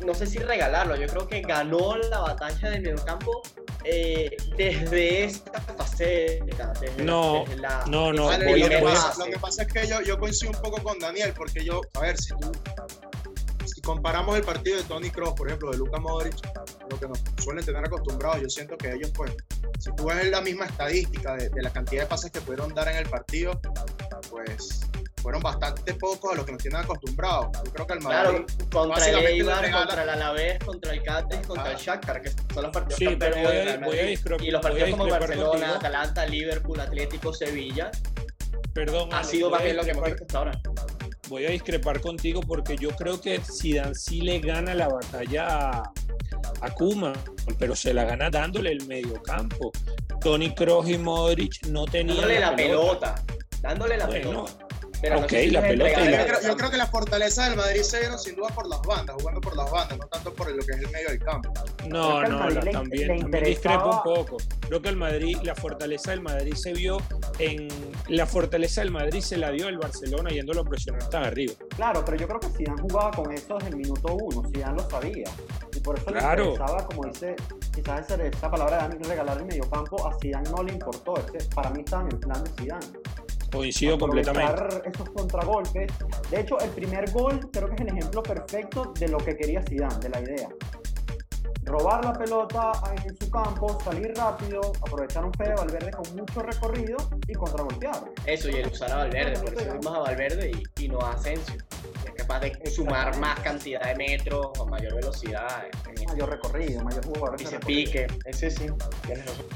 no 0.05 0.13
sé 0.13 0.25
si 0.25 0.39
regalarlo, 0.39 0.95
yo 0.95 1.07
creo 1.07 1.27
que 1.27 1.41
ganó 1.41 1.97
la 1.97 2.19
batalla 2.19 2.69
del 2.69 2.81
mediocampo 2.81 3.41
eh, 3.83 4.35
desde 4.57 5.25
esta 5.25 5.61
faceta. 5.61 6.73
no, 6.97 7.45
no, 7.87 8.13
no, 8.13 8.31
lo, 8.31 8.69
que 8.69 9.39
pasa, 9.39 9.63
es 9.63 9.73
que 9.73 9.87
yo, 9.87 10.01
yo 10.01 10.17
coincido 10.19 10.51
un 10.51 10.61
poco 10.61 10.81
con 10.83 10.99
Daniel, 10.99 11.33
porque 11.35 11.63
yo, 11.63 11.81
a 11.95 12.01
ver, 12.01 12.17
si 12.17 12.29
tú 12.35 12.51
si 13.65 13.81
comparamos 13.81 14.35
el 14.35 14.43
partido 14.43 14.77
de 14.77 14.83
Tony 14.83 15.09
Cross, 15.09 15.33
por 15.35 15.47
ejemplo, 15.47 15.71
de 15.71 15.77
Luka 15.77 15.99
Modric, 15.99 16.35
lo 16.89 16.99
que 16.99 17.07
nos 17.07 17.21
suelen 17.41 17.63
tener 17.63 17.85
acostumbrados, 17.85 18.41
yo 18.41 18.49
siento 18.49 18.77
que 18.77 18.91
ellos, 18.91 19.11
pues, 19.15 19.31
si 19.79 19.93
tú 19.95 20.05
ves 20.05 20.29
la 20.29 20.41
misma 20.41 20.65
estadística 20.65 21.35
de, 21.35 21.49
de 21.49 21.61
la 21.61 21.69
cantidad 21.71 22.03
de 22.03 22.07
pases 22.07 22.31
que 22.31 22.41
pudieron 22.41 22.73
dar 22.73 22.89
en 22.89 22.97
el 22.97 23.07
partido, 23.07 23.59
pues 24.29 24.88
fueron 25.19 25.41
bastante 25.41 25.93
pocos 25.95 26.33
a 26.33 26.35
los 26.35 26.45
que 26.45 26.51
nos 26.53 26.61
tienen 26.61 26.81
acostumbrados. 26.81 27.49
Yo 27.65 27.73
creo 27.73 27.87
que 27.87 27.93
el 27.93 28.01
Madrid. 28.01 28.29
Claro, 28.29 28.45
contra 28.71 29.09
el 29.09 29.25
Eibar, 29.25 29.71
contra 29.71 30.03
el 30.03 30.09
Alavés, 30.09 30.59
contra 30.63 30.93
el 30.93 31.03
Cádiz, 31.03 31.47
contra 31.47 31.71
el. 31.71 31.77
Shakhtar, 31.77 32.21
que 32.21 32.29
son 32.29 32.63
los 32.63 32.71
partidos 32.71 32.97
sí, 32.97 33.05
que 33.05 33.13
han 33.13 33.19
perdido 33.19 33.51
el 33.51 33.79
Madrid. 33.79 34.19
Y 34.41 34.51
los 34.51 34.61
partidos 34.61 34.89
como 34.91 35.07
Barcelona, 35.07 35.75
Atalanta, 35.75 36.25
Liverpool, 36.25 36.79
Atlético, 36.79 37.33
Sevilla. 37.33 37.91
Perdón, 38.73 39.09
ha 39.13 39.23
sido 39.23 39.49
más 39.49 39.63
bien 39.63 39.75
lo 39.75 39.83
que 39.83 39.91
hemos 39.91 40.05
visto 40.05 40.23
hasta 40.23 40.37
ahora. 40.37 40.61
Voy 41.27 41.45
a 41.45 41.49
discrepar 41.51 42.01
contigo 42.01 42.41
porque 42.41 42.75
yo 42.75 42.89
creo 42.91 43.21
que 43.21 43.39
Zidane 43.39 43.93
sí 43.93 44.21
le 44.21 44.39
gana 44.39 44.73
la 44.73 44.87
batalla 44.87 45.47
a, 45.47 45.93
a 46.61 46.71
Kuma, 46.71 47.13
pero 47.59 47.75
se 47.75 47.93
la 47.93 48.03
gana 48.03 48.31
dándole 48.31 48.71
el 48.71 48.85
medio 48.87 49.21
campo. 49.21 49.71
Tony 50.21 50.53
Kroos 50.55 50.89
y 50.89 50.97
Modric 50.97 51.67
no 51.67 51.85
tenían 51.85 52.17
dándole 52.17 52.39
la, 52.39 52.55
pelota. 52.55 53.15
dándole 53.61 53.97
la 53.97 54.07
pelota 54.07 54.68
ok, 55.03 55.31
la 55.51 55.61
pelota. 55.61 56.41
Yo, 56.41 56.57
creo, 56.57 56.71
que 56.71 56.77
la 56.77 56.87
fortaleza 56.87 57.45
del 57.45 57.57
Madrid 57.57 57.81
se 57.81 57.99
dieron 57.99 58.19
sin 58.19 58.35
duda 58.35 58.49
por 58.49 58.67
las 58.67 58.81
bandas, 58.81 59.15
jugando 59.19 59.41
por 59.41 59.55
las 59.55 59.69
bandas, 59.71 59.97
no 59.97 60.07
tanto 60.07 60.33
por 60.33 60.51
lo 60.51 60.63
que 60.63 60.71
es 60.71 60.79
el 60.79 60.89
medio 60.91 61.09
del 61.09 61.19
campo. 61.19 61.53
No, 61.87 62.21
no, 62.23 62.39
también, 62.39 63.19
también 63.21 63.43
discrepo 63.43 63.89
un 63.89 64.03
poco. 64.03 64.37
Creo 64.67 64.81
que 64.81 64.89
el 64.89 64.97
Madrid, 64.97 65.37
la 65.43 65.55
fortaleza 65.55 66.11
del 66.11 66.21
Madrid 66.21 66.53
se 66.53 66.73
vio 66.73 66.97
en. 67.39 67.67
La 68.07 68.25
fortaleza 68.25 68.81
del 68.81 68.91
Madrid 68.91 69.21
se 69.21 69.37
la 69.37 69.51
dio 69.51 69.67
el 69.67 69.77
Barcelona 69.77 70.29
yéndolo 70.29 70.61
a 70.61 70.65
presionar 70.65 71.09
tan 71.09 71.23
arriba. 71.23 71.53
Claro, 71.75 72.03
pero 72.03 72.17
yo 72.17 72.27
creo 72.27 72.39
que 72.39 72.49
Zidane 72.49 72.81
jugaba 72.81 73.11
con 73.11 73.31
eso 73.31 73.55
desde 73.55 73.69
el 73.69 73.77
minuto 73.77 74.17
uno, 74.19 74.49
Zidane 74.49 74.81
lo 74.81 74.89
sabía. 74.89 75.29
Y 75.75 75.79
por 75.79 75.97
eso 75.97 76.05
Claro. 76.07 76.43
le 76.43 76.49
interesaba, 76.51 76.85
como 76.85 77.07
dice, 77.07 77.35
quizás 77.73 78.09
esa, 78.09 78.51
palabra 78.51 78.87
de 78.87 78.95
Dani, 78.95 79.03
regalar 79.07 79.37
el 79.37 79.45
mediocampo, 79.45 80.07
a 80.07 80.17
Zidane 80.19 80.49
no 80.49 80.63
le 80.63 80.73
importó. 80.73 81.13
Ese, 81.17 81.47
para 81.53 81.69
mí 81.69 81.81
estaba 81.81 82.03
en 82.03 82.09
el 82.09 82.19
plan 82.19 82.43
de 82.43 82.49
Zidane. 82.51 82.87
Coincido 83.51 83.97
completamente. 83.97 84.63
Esos 84.85 85.09
contragolpes. 85.09 85.91
De 86.29 86.39
hecho, 86.39 86.59
el 86.59 86.69
primer 86.71 87.11
gol 87.11 87.49
creo 87.51 87.67
que 87.69 87.75
es 87.75 87.81
el 87.81 87.97
ejemplo 87.97 88.23
perfecto 88.23 88.93
de 88.99 89.07
lo 89.07 89.17
que 89.17 89.35
quería 89.35 89.61
Zidane, 89.63 89.99
de 89.99 90.09
la 90.09 90.21
idea. 90.21 90.49
Robar 91.63 92.03
la 92.03 92.13
pelota 92.13 92.71
en 93.03 93.15
su 93.17 93.29
campo, 93.29 93.77
salir 93.83 94.13
rápido, 94.15 94.61
aprovechar 94.81 95.25
un 95.25 95.33
Fede 95.33 95.53
Valverde 95.55 95.91
con 95.91 96.15
mucho 96.15 96.41
recorrido 96.41 96.97
y 97.27 97.33
contragolpear. 97.33 98.11
Eso, 98.25 98.49
y 98.49 98.55
el 98.55 98.67
usar 98.67 98.91
a 98.91 98.97
Valverde, 98.97 99.39
por 99.39 99.53
eso 99.53 99.73
vimos 99.73 99.95
a 99.95 99.99
Valverde 99.99 100.51
y, 100.51 100.85
y 100.85 100.87
no 100.87 100.99
a 100.99 101.11
Asensio. 101.11 101.55
Es 102.05 102.11
capaz 102.13 102.39
de 102.41 102.71
sumar 102.71 103.17
más 103.17 103.39
cantidad 103.39 103.81
de 103.81 103.95
metros 103.95 104.47
o 104.57 104.65
mayor 104.65 104.95
velocidad 104.95 105.65
en 105.65 105.93
este 105.93 106.07
Mayor 106.09 106.29
recorrido, 106.29 106.83
mayor 106.83 107.05
jugador. 107.05 107.41
y 107.41 107.45
se 107.45 107.59
pique. 107.59 108.07
Ese 108.25 108.49
sí. 108.49 108.65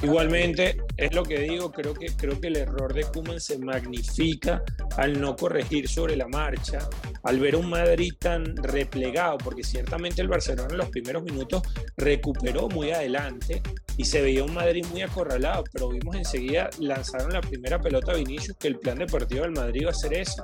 Igualmente, 0.01 0.77
es 0.97 1.13
lo 1.13 1.23
que 1.23 1.39
digo, 1.39 1.71
creo 1.71 1.93
que, 1.93 2.07
creo 2.15 2.39
que 2.39 2.47
el 2.47 2.57
error 2.57 2.93
de 2.93 3.03
Koeman 3.03 3.39
se 3.39 3.57
magnifica 3.57 4.61
al 4.97 5.19
no 5.19 5.35
corregir 5.35 5.87
sobre 5.87 6.15
la 6.15 6.27
marcha, 6.27 6.79
al 7.23 7.39
ver 7.39 7.55
un 7.55 7.69
Madrid 7.69 8.13
tan 8.19 8.55
replegado, 8.57 9.37
porque 9.39 9.63
ciertamente 9.63 10.21
el 10.21 10.27
Barcelona 10.27 10.69
en 10.71 10.77
los 10.77 10.89
primeros 10.89 11.23
minutos 11.23 11.63
recuperó 11.97 12.69
muy 12.69 12.91
adelante 12.91 13.61
y 13.97 14.05
se 14.05 14.21
veía 14.21 14.43
un 14.43 14.53
Madrid 14.53 14.85
muy 14.91 15.01
acorralado, 15.01 15.63
pero 15.71 15.89
vimos 15.89 16.15
enseguida, 16.15 16.69
lanzaron 16.79 17.31
la 17.33 17.41
primera 17.41 17.79
pelota 17.79 18.11
a 18.11 18.15
Vinicius, 18.15 18.57
que 18.57 18.67
el 18.67 18.79
plan 18.79 18.97
de 18.97 19.07
partido 19.07 19.43
del 19.43 19.51
Madrid 19.51 19.81
iba 19.81 19.91
a 19.91 19.95
ser 19.95 20.13
ese. 20.13 20.41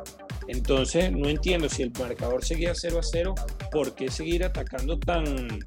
Entonces, 0.50 1.12
no 1.12 1.30
entiendo 1.30 1.70
si 1.70 1.84
el 1.84 1.92
marcador 1.92 2.44
seguía 2.44 2.74
0 2.74 2.98
a 3.00 3.04
0, 3.04 3.36
¿por 3.72 3.94
qué 3.94 4.10
seguir 4.10 4.44
atacando 4.44 5.00
tan, 5.00 5.60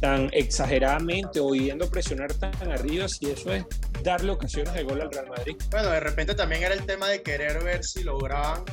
tan 0.00 0.28
exageradamente 0.32 1.40
o 1.40 1.52
yendo 1.54 1.90
presionar 1.90 2.32
tan 2.34 2.70
arriba 2.70 3.08
si 3.08 3.30
eso 3.30 3.52
es 3.52 3.64
darle 4.04 4.30
ocasiones 4.30 4.74
de 4.74 4.84
gol 4.84 5.00
al 5.00 5.10
Real 5.10 5.28
Madrid? 5.28 5.56
Bueno, 5.72 5.90
de 5.90 5.98
repente 5.98 6.36
también 6.36 6.62
era 6.62 6.72
el 6.72 6.86
tema 6.86 7.08
de 7.08 7.20
querer 7.20 7.64
ver 7.64 7.82
si 7.82 8.04
lograban 8.04 8.64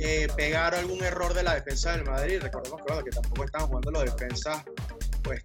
eh, 0.00 0.26
pegar 0.36 0.74
algún 0.74 1.00
error 1.04 1.32
de 1.32 1.44
la 1.44 1.54
defensa 1.54 1.92
del 1.92 2.04
Madrid. 2.04 2.40
Recordemos 2.42 2.80
que, 2.80 2.92
bueno, 2.92 3.04
que 3.04 3.10
tampoco 3.10 3.44
estaban 3.44 3.68
jugando 3.68 3.90
los 3.92 4.04
defensas, 4.04 4.64
pues, 5.22 5.44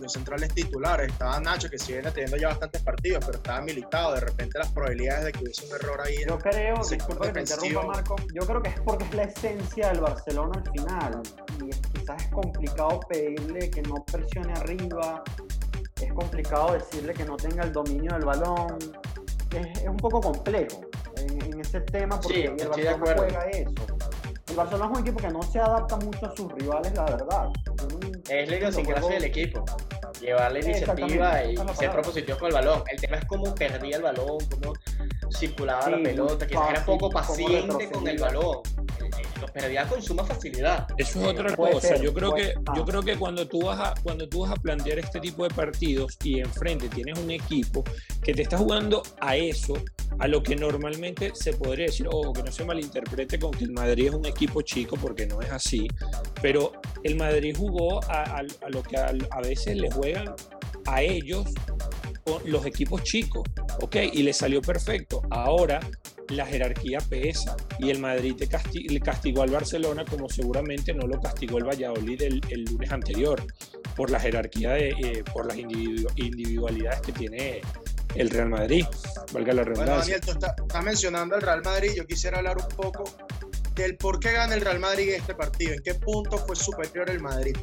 los 0.00 0.12
centrales 0.12 0.52
titulares. 0.54 1.10
Estaba 1.12 1.40
Nacho, 1.40 1.68
que 1.68 1.78
si 1.78 1.92
viene 1.92 2.10
teniendo 2.10 2.36
ya 2.36 2.48
bastantes 2.48 2.82
partidos, 2.82 3.24
pero 3.24 3.38
estaba 3.38 3.60
militado. 3.62 4.14
De 4.14 4.20
repente 4.20 4.58
las 4.58 4.68
probabilidades 4.72 5.24
de 5.26 5.32
que 5.32 5.44
hubiese 5.44 5.66
un 5.66 5.72
error 5.74 6.00
ahí. 6.02 6.16
Yo 6.26 6.38
creo, 6.38 6.74
que 7.32 7.40
Marco, 7.86 8.16
yo 8.34 8.42
creo 8.46 8.62
que 8.62 8.68
es 8.70 8.80
porque 8.80 9.04
es 9.04 9.14
la 9.14 9.22
esencia 9.24 9.88
del 9.88 10.00
Barcelona 10.00 10.62
al 10.64 10.70
final. 10.72 11.22
Y 11.64 11.70
es- 11.70 11.80
quizás 11.92 12.22
es 12.22 12.28
complicado 12.30 13.00
pedirle 13.08 13.70
que 13.70 13.82
no 13.82 14.04
presione 14.04 14.52
arriba, 14.52 15.22
es 16.00 16.12
complicado 16.12 16.72
decirle 16.74 17.14
que 17.14 17.24
no 17.24 17.36
tenga 17.36 17.64
el 17.64 17.72
dominio 17.72 18.12
del 18.12 18.24
balón. 18.24 18.78
Es, 19.54 19.78
es 19.82 19.88
un 19.88 19.96
poco 19.96 20.20
complejo 20.20 20.80
en, 21.16 21.40
en 21.42 21.60
ese 21.60 21.80
tema 21.80 22.20
porque 22.20 22.34
Sí, 22.36 22.42
el 22.62 22.68
Barcelona 22.68 23.14
juega 23.16 23.44
eso. 23.50 23.70
El 24.48 24.54
Barcelona 24.56 24.90
es 24.92 24.98
un 24.98 25.06
equipo 25.06 25.20
que 25.20 25.28
no 25.32 25.42
se 25.42 25.58
adapta 25.58 25.96
mucho 25.96 26.26
a 26.26 26.36
sus 26.36 26.52
rivales, 26.52 26.92
la 26.94 27.04
verdad. 27.04 27.48
Es 28.28 28.48
la 28.48 28.56
idiosincrasia 28.56 29.10
del 29.10 29.24
equipo. 29.24 29.64
Llevar 30.20 30.52
la 30.52 30.58
iniciativa 30.58 31.44
y 31.44 31.56
ser 31.76 31.90
propositivo 31.90 32.38
con 32.38 32.48
el 32.48 32.54
balón. 32.54 32.82
El 32.90 33.00
tema 33.00 33.18
es 33.18 33.24
cómo 33.26 33.54
perdía 33.54 33.96
el 33.96 34.02
balón, 34.02 34.38
cómo 34.50 34.72
circulaba 35.30 35.90
la 35.90 36.02
pelota, 36.02 36.46
quizás 36.46 36.70
era 36.70 36.84
poco 36.84 37.10
paciente 37.10 37.90
con 37.90 38.08
el 38.08 38.18
balón. 38.18 38.58
Perdía 39.58 39.88
con 39.88 40.02
suma 40.02 40.22
facilidad. 40.22 40.86
Eso 40.98 41.18
es 41.22 41.26
otra 41.28 41.56
Puede 41.56 41.72
cosa. 41.72 41.88
ser, 41.88 42.02
yo 42.02 42.12
creo 42.12 42.30
puede- 42.32 42.52
que 42.52 42.58
ah. 42.66 42.74
yo 42.76 42.84
creo 42.84 43.02
que 43.02 43.16
cuando 43.16 43.48
tú 43.48 43.62
vas 43.62 43.80
a 43.80 43.94
cuando 44.02 44.28
tú 44.28 44.40
vas 44.40 44.50
a 44.50 44.56
plantear 44.56 44.98
este 44.98 45.18
tipo 45.18 45.44
de 45.48 45.54
partidos 45.54 46.18
y 46.22 46.40
enfrente 46.40 46.90
tienes 46.90 47.18
un 47.18 47.30
equipo 47.30 47.82
que 48.22 48.34
te 48.34 48.42
está 48.42 48.58
jugando 48.58 49.02
a 49.18 49.34
eso, 49.36 49.72
a 50.18 50.28
lo 50.28 50.42
que 50.42 50.56
normalmente 50.56 51.32
se 51.34 51.54
podría 51.54 51.86
decir, 51.86 52.06
ojo, 52.06 52.34
que 52.34 52.42
no 52.42 52.52
se 52.52 52.66
malinterprete 52.66 53.38
con 53.38 53.50
que 53.52 53.64
el 53.64 53.70
Madrid 53.72 54.08
es 54.08 54.14
un 54.14 54.26
equipo 54.26 54.60
chico 54.60 54.96
porque 55.00 55.26
no 55.26 55.40
es 55.40 55.50
así, 55.50 55.88
pero 56.42 56.72
el 57.02 57.16
Madrid 57.16 57.56
jugó 57.58 58.04
a, 58.10 58.24
a- 58.24 58.38
a 58.40 58.68
lo 58.68 58.82
que 58.82 58.98
a, 58.98 59.10
a 59.30 59.40
veces 59.40 59.74
le 59.78 59.90
juegan 59.90 60.34
a 60.84 61.00
ellos 61.00 61.46
con 62.24 62.42
los 62.44 62.66
equipos 62.66 63.02
chicos, 63.04 63.42
¿ok? 63.80 63.96
Y 64.12 64.22
le 64.22 64.34
salió 64.34 64.60
perfecto. 64.60 65.22
Ahora 65.30 65.80
la 66.30 66.46
jerarquía 66.46 66.98
pesa 67.08 67.56
y 67.78 67.90
el 67.90 67.98
Madrid 68.00 68.34
te 68.36 68.48
le 68.88 69.00
castigó 69.00 69.42
al 69.42 69.50
Barcelona 69.50 70.04
como 70.04 70.28
seguramente 70.28 70.92
no 70.92 71.06
lo 71.06 71.20
castigó 71.20 71.58
el 71.58 71.64
Valladolid 71.64 72.20
el, 72.22 72.40
el 72.50 72.64
lunes 72.64 72.90
anterior 72.90 73.42
por 73.94 74.10
la 74.10 74.18
jerarquía 74.20 74.70
de, 74.72 74.88
eh, 74.90 75.24
por 75.32 75.46
las 75.46 75.56
individu- 75.56 76.10
individualidades 76.16 77.00
que 77.00 77.12
tiene 77.12 77.60
el 78.14 78.30
Real 78.30 78.48
Madrid, 78.48 78.84
valga 79.32 79.52
la 79.52 79.62
Bueno, 79.62 79.74
redundancia. 79.74 80.14
Daniel, 80.14 80.20
tú 80.22 80.30
estás 80.32 80.54
estás 80.58 80.84
mencionando 80.84 81.34
al 81.34 81.42
Real 81.42 81.62
Madrid. 81.62 81.92
Yo 81.94 82.06
quisiera 82.06 82.38
hablar 82.38 82.56
un 82.56 82.68
poco 82.68 83.04
del 83.74 83.96
por 83.98 84.20
qué 84.20 84.32
gana 84.32 84.54
el 84.54 84.62
Real 84.62 84.80
Madrid 84.80 85.10
este 85.10 85.34
partido, 85.34 85.74
en 85.74 85.82
qué 85.82 85.94
punto 85.94 86.38
fue 86.38 86.56
superior 86.56 87.10
el 87.10 87.20
Madrid. 87.20 87.54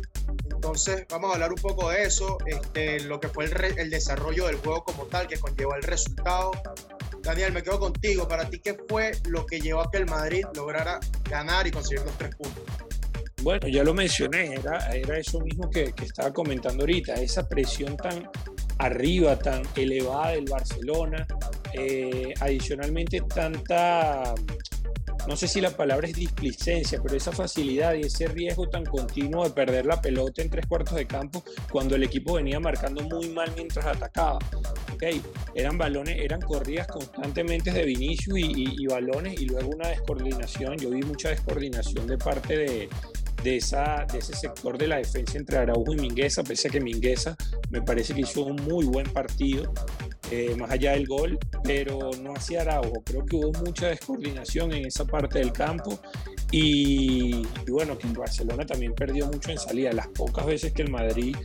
Entonces, 0.54 1.06
vamos 1.10 1.32
a 1.32 1.34
hablar 1.34 1.50
un 1.52 1.60
poco 1.62 1.90
de 1.90 2.04
eso, 2.04 2.38
este, 2.46 3.00
lo 3.02 3.20
que 3.20 3.30
fue 3.30 3.46
el, 3.46 3.54
el 3.80 3.90
desarrollo 3.90 4.46
del 4.46 4.58
juego 4.58 4.84
como 4.84 5.06
tal, 5.06 5.28
que 5.28 5.38
conllevó 5.40 5.74
el 5.76 5.82
resultado. 5.84 6.52
Daniel, 7.24 7.54
me 7.54 7.64
quedo 7.64 7.80
contigo. 7.80 8.28
Para 8.28 8.50
ti, 8.50 8.60
¿qué 8.60 8.78
fue 8.88 9.14
lo 9.30 9.46
que 9.46 9.60
llevó 9.60 9.82
a 9.82 9.90
que 9.90 9.98
el 9.98 10.06
Madrid 10.06 10.46
lograra 10.56 11.00
ganar 11.30 11.66
y 11.66 11.72
conseguir 11.72 12.06
los 12.06 12.18
tres 12.18 12.36
puntos? 12.36 12.64
Bueno, 13.42 13.68
ya 13.68 13.84
lo 13.84 13.94
mencioné, 13.94 14.56
era, 14.56 15.18
eso 15.18 15.42
mismo 15.42 15.70
que, 15.70 15.92
que 15.92 16.06
estaba 16.06 16.32
comentando 16.32 16.84
ahorita, 16.84 17.16
esa 17.16 17.48
presión 17.48 17.98
tan 17.98 18.30
arriba, 18.78 19.38
tan 19.38 19.64
elevada 19.76 20.32
del 20.32 20.46
Barcelona, 20.46 21.28
eh, 21.74 22.34
adicionalmente 22.40 23.22
tanta, 23.22 24.34
no 25.28 25.36
sé 25.38 25.48
si 25.48 25.62
la 25.62 25.72
palabra 25.72 26.08
es 26.08 26.16
displicencia, 26.16 27.00
pero 27.02 27.16
esa 27.16 27.32
facilidad 27.32 27.94
y 27.94 28.02
ese 28.02 28.28
riesgo 28.28 28.68
tan 28.70 28.84
continuo 28.86 29.44
de 29.44 29.52
perder 29.52 29.86
la 29.86 30.02
pelota 30.02 30.42
en 30.42 30.50
tres 30.50 30.66
cuartos 30.68 30.96
de 30.96 31.06
campo 31.08 31.44
cuando 31.72 31.96
el 31.96 32.04
equipo 32.04 32.34
venía 32.34 32.60
marcando 32.60 33.04
muy 33.04 33.30
mal 33.30 33.52
mientras 33.56 33.86
atacaba. 33.86 34.40
Ok, 34.94 35.04
Eran 35.56 35.78
balones, 35.78 36.18
eran 36.20 36.42
corridas 36.42 36.88
constantemente 36.88 37.72
de 37.72 37.84
Vinicius 37.86 38.38
y, 38.40 38.42
y- 38.44 38.76
y 38.80 38.86
balones 38.88 39.40
y 39.40 39.46
luego 39.46 39.70
una 39.70 39.90
descoordinación. 39.90 40.78
Yo 40.78 40.90
vi 40.90 41.02
mucha 41.02 41.30
descoordinación 41.30 42.08
de 42.08 42.18
parte 42.18 42.58
de 42.58 42.90
ese 43.58 44.34
sector 44.34 44.78
de 44.78 44.88
la 44.88 44.98
defensa 44.98 45.38
entre 45.38 45.58
Araujo 45.58 45.94
y 45.94 45.98
Mingueza, 45.98 46.44
pese 46.44 46.70
a 46.70 46.72
que 46.72 46.80
Mingueza 46.80 47.36
me 47.70 47.82
parece 47.82 48.14
que 48.14 48.22
hizo 48.22 48.44
un 48.46 48.56
muy 48.64 48.86
buen 48.86 49.12
partido, 49.12 49.74
eh, 50.36 50.56
más 50.56 50.72
allá 50.72 50.94
del 50.94 51.06
gol, 51.06 51.38
pero 51.64 52.10
no 52.24 52.34
hacia 52.34 52.62
Araujo. 52.62 53.04
Creo 53.06 53.24
que 53.24 53.36
hubo 53.36 53.52
mucha 53.64 53.90
descoordinación 53.90 54.74
en 54.74 54.88
esa 54.88 55.06
parte 55.06 55.38
del 55.38 55.52
campo 55.52 56.00
y, 56.52 57.46
bueno, 57.70 57.96
que 58.00 58.08
el 58.08 58.14
Barcelona 58.14 58.66
también 58.66 58.96
perdió 58.96 59.28
mucho 59.28 59.52
en 59.52 59.60
salida. 59.60 59.92
Las 59.92 60.08
pocas 60.08 60.48
veces 60.48 60.74
que 60.74 60.82
el 60.82 60.90
Madrid 60.90 61.36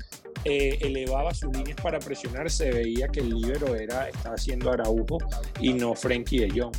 eh, 0.44 0.78
elevaba 0.80 1.34
sus 1.34 1.54
líneas 1.54 1.78
para 1.82 1.98
presionar, 1.98 2.50
se 2.50 2.70
veía 2.70 3.08
que 3.08 3.20
el 3.20 3.28
líbero 3.28 3.76
era, 3.76 4.08
estaba 4.08 4.36
haciendo 4.36 4.72
Araujo 4.72 5.18
y 5.60 5.74
no 5.74 5.94
Frenkie 5.94 6.38
de 6.38 6.58
Jong. 6.58 6.74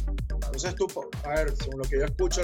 Entonces 0.61 0.75
tú, 0.75 0.87
a 1.23 1.29
ver, 1.29 1.53
según 1.55 1.77
lo 1.79 1.83
que 1.85 1.97
yo 1.99 2.03
escucho, 2.05 2.41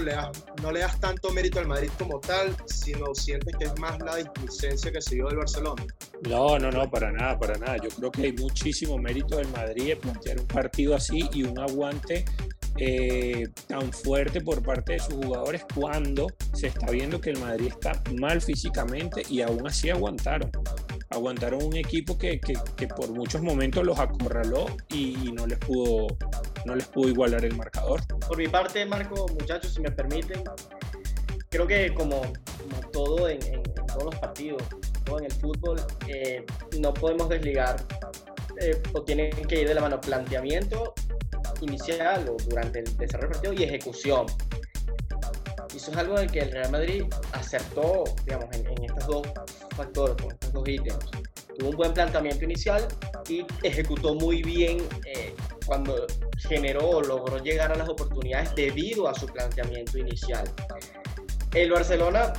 no 0.62 0.72
le 0.72 0.79
das 0.79 0.98
tanto 1.01 1.31
mérito 1.31 1.60
al 1.60 1.67
Madrid 1.67 1.89
como 2.00 2.17
tal, 2.22 2.55
sino 2.65 3.13
sientes 3.13 3.53
que 3.57 3.65
es 3.65 3.77
más 3.77 4.00
la 4.00 4.15
displicencia 4.15 4.89
que 4.89 5.01
se 5.01 5.15
dio 5.15 5.27
del 5.27 5.36
Barcelona. 5.38 5.86
No, 6.29 6.57
no, 6.57 6.72
no, 6.72 6.89
para 6.89 7.12
nada, 7.12 7.38
para 7.38 7.57
nada. 7.57 7.75
Yo 7.84 7.89
creo 7.89 8.12
que 8.12 8.22
hay 8.24 8.31
muchísimo 8.31 8.98
mérito 8.98 9.36
del 9.36 9.50
Madrid 9.50 9.88
de 9.89 9.95
plantear 9.98 10.39
un 10.39 10.48
partido 10.48 10.95
así 10.95 11.27
y 11.34 11.43
un 11.43 11.60
aguante 11.60 12.24
eh, 12.77 13.50
tan 13.67 13.91
fuerte 13.91 14.39
por 14.39 14.63
parte 14.63 14.93
de 14.93 15.00
sus 15.00 15.15
jugadores 15.15 15.65
cuando 15.75 16.27
se 16.53 16.67
está 16.67 16.89
viendo 16.91 17.19
que 17.19 17.31
el 17.31 17.39
Madrid 17.39 17.67
está 17.67 18.01
mal 18.17 18.39
físicamente 18.41 19.24
y 19.29 19.41
aún 19.41 19.67
así 19.67 19.89
aguantaron. 19.89 20.50
Aguantaron 21.10 21.63
un 21.63 21.75
equipo 21.75 22.17
que, 22.17 22.39
que- 22.39 22.57
que 22.77 22.88
por 22.88 23.12
muchos 23.12 23.41
momentos 23.41 23.86
los 23.86 24.00
acorraló 24.00 24.65
y 24.89 25.31
no 25.34 25.45
les 25.48 25.60
pudo 25.60 26.07
no 26.65 26.75
les 26.75 26.88
pudo 26.88 27.10
igualar 27.10 27.43
el 27.45 27.55
marcador. 27.55 28.01
Por 28.27 28.38
mi 28.38 28.48
parte, 28.48 28.86
Marco, 28.86 29.27
muchachos, 29.39 29.74
si 29.74 29.81
me 29.81 29.91
permiten, 29.91 30.43
creo 31.50 31.67
que 31.67 31.93
como, 31.93 32.22
como 32.22 32.89
todo 32.91 33.29
en, 33.29 33.41
en- 33.45 33.63
todos 33.88 34.05
los 34.05 34.15
partidos, 34.15 34.62
todo 35.05 35.19
en 35.19 35.25
el 35.25 35.31
fútbol, 35.31 35.79
eh, 36.07 36.45
no 36.79 36.93
podemos 36.93 37.29
desligar 37.29 37.77
eh, 38.60 38.81
o 38.93 39.01
tienen 39.03 39.29
que 39.31 39.62
ir 39.62 39.67
de 39.69 39.74
la 39.74 39.79
mano 39.81 40.01
planteamiento 40.01 40.93
inicial 41.62 42.27
o 42.27 42.36
durante 42.50 42.79
el 42.79 42.98
desarrollo 42.98 43.29
del 43.29 43.39
partido 43.41 43.53
y 43.53 43.63
ejecución. 43.63 44.25
Y 45.74 45.77
eso 45.77 45.91
es 45.91 45.98
algo 45.98 46.19
en 46.19 46.29
que 46.29 46.39
el 46.39 46.51
Real 46.51 46.72
Madrid 46.72 47.03
acertó, 47.31 48.03
digamos, 48.25 48.48
en, 48.53 48.65
en 48.67 48.84
estos 48.84 49.07
dos 49.07 49.27
factores, 49.75 50.15
con 50.22 50.31
estos 50.34 50.51
dos 50.53 50.67
ítems. 50.67 51.05
Tuvo 51.57 51.69
un 51.69 51.75
buen 51.77 51.93
planteamiento 51.93 52.43
inicial 52.43 52.86
y 53.29 53.45
ejecutó 53.63 54.15
muy 54.15 54.41
bien 54.43 54.77
eh, 55.05 55.34
cuando 55.65 56.05
generó 56.38 56.89
o 56.89 57.01
logró 57.01 57.38
llegar 57.39 57.72
a 57.72 57.75
las 57.75 57.89
oportunidades 57.89 58.53
debido 58.55 59.07
a 59.07 59.15
su 59.15 59.25
planteamiento 59.27 59.98
inicial. 59.98 60.50
El 61.53 61.72
Barcelona 61.72 62.34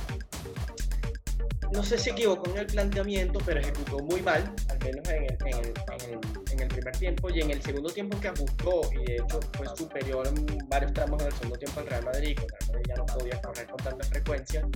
no 1.73 1.83
sé 1.83 1.97
si 1.97 2.09
equivocó 2.09 2.49
en 2.51 2.59
el 2.59 2.67
planteamiento, 2.67 3.39
pero 3.45 3.59
ejecutó 3.59 3.99
muy 3.99 4.21
mal, 4.21 4.53
al 4.69 4.79
menos 4.79 5.07
en 5.09 5.23
el, 5.23 5.37
en 5.45 5.47
el, 5.47 5.73
en 6.01 6.13
el, 6.13 6.19
en 6.51 6.59
el 6.61 6.67
primer 6.67 6.97
tiempo. 6.97 7.29
Y 7.29 7.41
en 7.41 7.51
el 7.51 7.61
segundo 7.61 7.89
tiempo 7.89 8.19
que 8.19 8.29
ajustó, 8.29 8.81
y 8.93 9.05
de 9.05 9.15
hecho 9.15 9.39
fue 9.53 9.67
superior 9.75 10.27
en 10.27 10.45
varios 10.69 10.93
tramos 10.93 11.23
del 11.23 11.33
segundo 11.33 11.57
tiempo 11.57 11.79
al 11.81 11.87
Real 11.87 12.05
Madrid, 12.05 12.37
cuando 12.37 12.49
el 12.49 12.57
Real 12.57 12.71
Madrid 12.71 12.85
ya 12.87 12.95
no 12.95 13.05
podía 13.05 13.41
correr 13.41 13.67
con 13.67 13.77
tanta 13.77 14.07
frecuencia, 14.07 14.67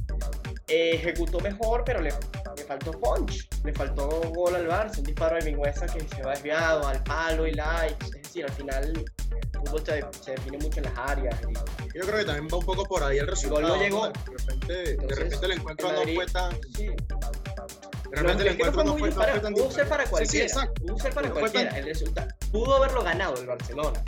eh, 0.72 0.96
ejecutó 0.96 1.40
mejor, 1.40 1.84
pero 1.86 2.00
le, 2.02 2.12
le, 2.12 2.64
faltó 2.64 2.92
punch, 2.92 3.48
le 3.64 3.74
faltó 3.74 4.08
gol 4.34 4.56
al 4.56 4.68
Barça, 4.68 5.00
un 5.00 5.04
disparo 5.04 5.36
de 5.38 5.44
Mingüesa 5.52 5.86
que 5.88 6.00
se 6.08 6.24
va 6.24 6.32
desviado 6.32 6.88
al 6.88 7.04
palo 7.04 7.46
y 7.48 7.52
likes. 7.54 8.06
Es 8.06 8.12
decir, 8.24 8.46
al 8.46 8.52
final 8.54 8.84
el 8.86 9.60
fútbol 9.60 9.84
se, 9.86 10.04
se 10.24 10.32
define 10.32 10.58
mucho 10.60 10.78
en 10.80 10.84
las 10.86 10.98
áreas. 10.98 11.36
Y, 11.50 11.54
Yo 11.98 12.06
creo 12.06 12.18
que 12.20 12.26
también 12.26 12.48
va 12.52 12.58
un 12.58 12.66
poco 12.66 12.84
por 12.86 13.04
ahí 13.04 13.18
el 13.18 13.28
resultado. 13.28 13.68
no 13.68 13.76
llegó. 13.78 14.08
De 14.08 14.14
repente, 14.38 14.74
de 14.74 14.92
Entonces, 14.92 15.20
repente 15.20 15.46
el 15.46 15.52
encuentro 15.52 15.88
el 15.90 15.94
no 15.94 16.00
Madrid- 16.00 16.16
fue 16.16 16.26
tan. 16.28 16.52
sí, 16.76 16.86
De 16.86 18.18
repente 18.18 18.44
el 18.44 18.46
no 18.50 18.52
encuentro 18.54 18.84
no 18.84 18.98
fue, 18.98 19.10
no 19.10 19.16
fue 19.24 19.40
tan 19.40 19.54
pudo 19.54 19.72
ser 19.72 19.88
para 19.88 20.04
diferente. 20.04 20.32
Sí, 20.32 20.38
sí, 20.38 20.44
cualquiera. 20.44 20.46
exacto. 20.46 20.82
pudo 20.86 21.00
ser 21.00 21.14
para 21.14 21.28
No 21.30 21.34
cualquiera. 21.36 21.70
tan- 21.70 21.80
El 21.80 21.86
resultado 21.86 22.28
pudo 22.52 22.76
haberlo 22.76 23.04
ganado 23.04 23.36
el 23.36 23.48
Barcelona. 23.48 24.04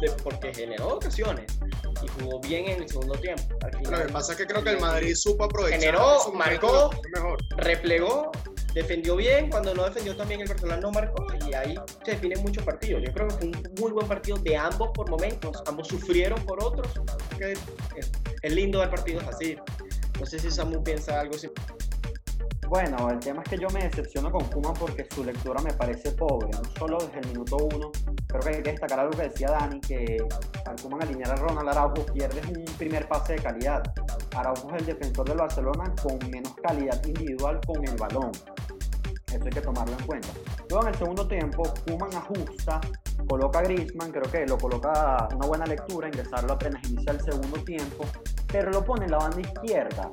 de- 0.00 0.10
porque 0.24 0.54
generó 0.54 0.88
ocasiones 0.96 1.58
y 2.02 2.08
jugó 2.08 2.40
bien 2.40 2.66
en 2.66 2.82
el 2.82 2.88
segundo 2.88 3.14
tiempo. 3.14 3.42
Al 3.62 3.72
Lo 3.72 3.78
final 3.78 4.06
que 4.06 4.12
pasa 4.12 4.32
es 4.32 4.38
que 4.38 4.46
creo 4.46 4.62
que 4.62 4.70
el 4.70 4.80
Madrid 4.80 5.14
supo 5.14 5.44
aprovechar. 5.44 5.80
Generó, 5.80 6.32
marcó. 6.34 6.90
mejor. 7.14 7.38
replegó, 7.56 8.32
defendió 8.74 9.16
bien, 9.16 9.50
cuando 9.50 9.74
no 9.74 9.84
defendió 9.84 10.16
también 10.16 10.40
el 10.40 10.48
Barcelona 10.48 10.80
no 10.80 10.90
marcó 10.90 11.26
y 11.48 11.54
ahí 11.54 11.74
se 12.04 12.12
definen 12.12 12.42
muchos 12.42 12.64
partidos. 12.64 13.02
Yo 13.04 13.12
creo 13.12 13.28
que 13.28 13.34
fue 13.34 13.46
un 13.48 13.74
muy 13.78 13.92
buen 13.92 14.06
partido 14.06 14.38
de 14.38 14.56
ambos 14.56 14.90
por 14.94 15.08
momentos, 15.10 15.62
ambos 15.66 15.88
sufrieron 15.88 16.40
por 16.44 16.62
otros. 16.62 16.88
es 18.42 18.52
lindo 18.52 18.80
ver 18.80 18.90
partidos 18.90 19.24
así. 19.24 19.56
No 20.18 20.26
sé 20.26 20.38
si 20.38 20.50
Samu 20.50 20.82
piensa 20.82 21.20
algo 21.20 21.36
similar. 21.38 21.79
Bueno, 22.70 23.10
el 23.10 23.18
tema 23.18 23.42
es 23.42 23.48
que 23.48 23.58
yo 23.58 23.68
me 23.70 23.80
decepciono 23.80 24.30
con 24.30 24.44
Kuma 24.44 24.72
porque 24.72 25.04
su 25.12 25.24
lectura 25.24 25.60
me 25.60 25.72
parece 25.72 26.12
pobre, 26.12 26.50
no 26.50 26.62
solo 26.78 26.98
desde 26.98 27.18
el 27.18 27.26
minuto 27.26 27.56
uno. 27.56 27.90
Creo 28.28 28.40
que 28.40 28.48
hay 28.48 28.62
que 28.62 28.70
destacar 28.70 29.00
algo 29.00 29.10
que 29.10 29.24
decía 29.24 29.50
Dani, 29.50 29.80
que 29.80 30.18
al 30.64 30.80
Koeman 30.80 31.02
alinear 31.02 31.32
a 31.32 31.34
Ronald 31.34 31.68
Araujo 31.68 32.06
pierdes 32.12 32.46
un 32.46 32.64
primer 32.78 33.08
pase 33.08 33.32
de 33.32 33.38
calidad. 33.40 33.82
Araujo 34.36 34.68
es 34.68 34.82
el 34.82 34.86
defensor 34.86 35.28
del 35.28 35.38
Barcelona 35.38 35.92
con 36.00 36.16
menos 36.30 36.54
calidad 36.62 37.04
individual 37.04 37.58
con 37.66 37.84
el 37.84 37.96
balón. 37.96 38.30
Eso 38.30 39.44
hay 39.44 39.50
que 39.50 39.62
tomarlo 39.62 39.96
en 39.98 40.06
cuenta. 40.06 40.28
Luego 40.68 40.86
en 40.86 40.92
el 40.92 40.98
segundo 41.00 41.26
tiempo, 41.26 41.64
Kuman 41.88 42.14
ajusta, 42.14 42.80
coloca 43.28 43.58
a 43.58 43.62
Griezmann, 43.62 44.12
creo 44.12 44.30
que 44.30 44.46
lo 44.46 44.56
coloca 44.56 45.26
una 45.34 45.46
buena 45.48 45.66
lectura, 45.66 46.06
ingresarlo 46.06 46.52
apenas 46.52 46.88
inicia 46.88 47.14
el 47.14 47.20
segundo 47.20 47.64
tiempo, 47.64 48.04
pero 48.46 48.70
lo 48.70 48.84
pone 48.84 49.06
en 49.06 49.10
la 49.10 49.18
banda 49.18 49.40
izquierda. 49.40 50.08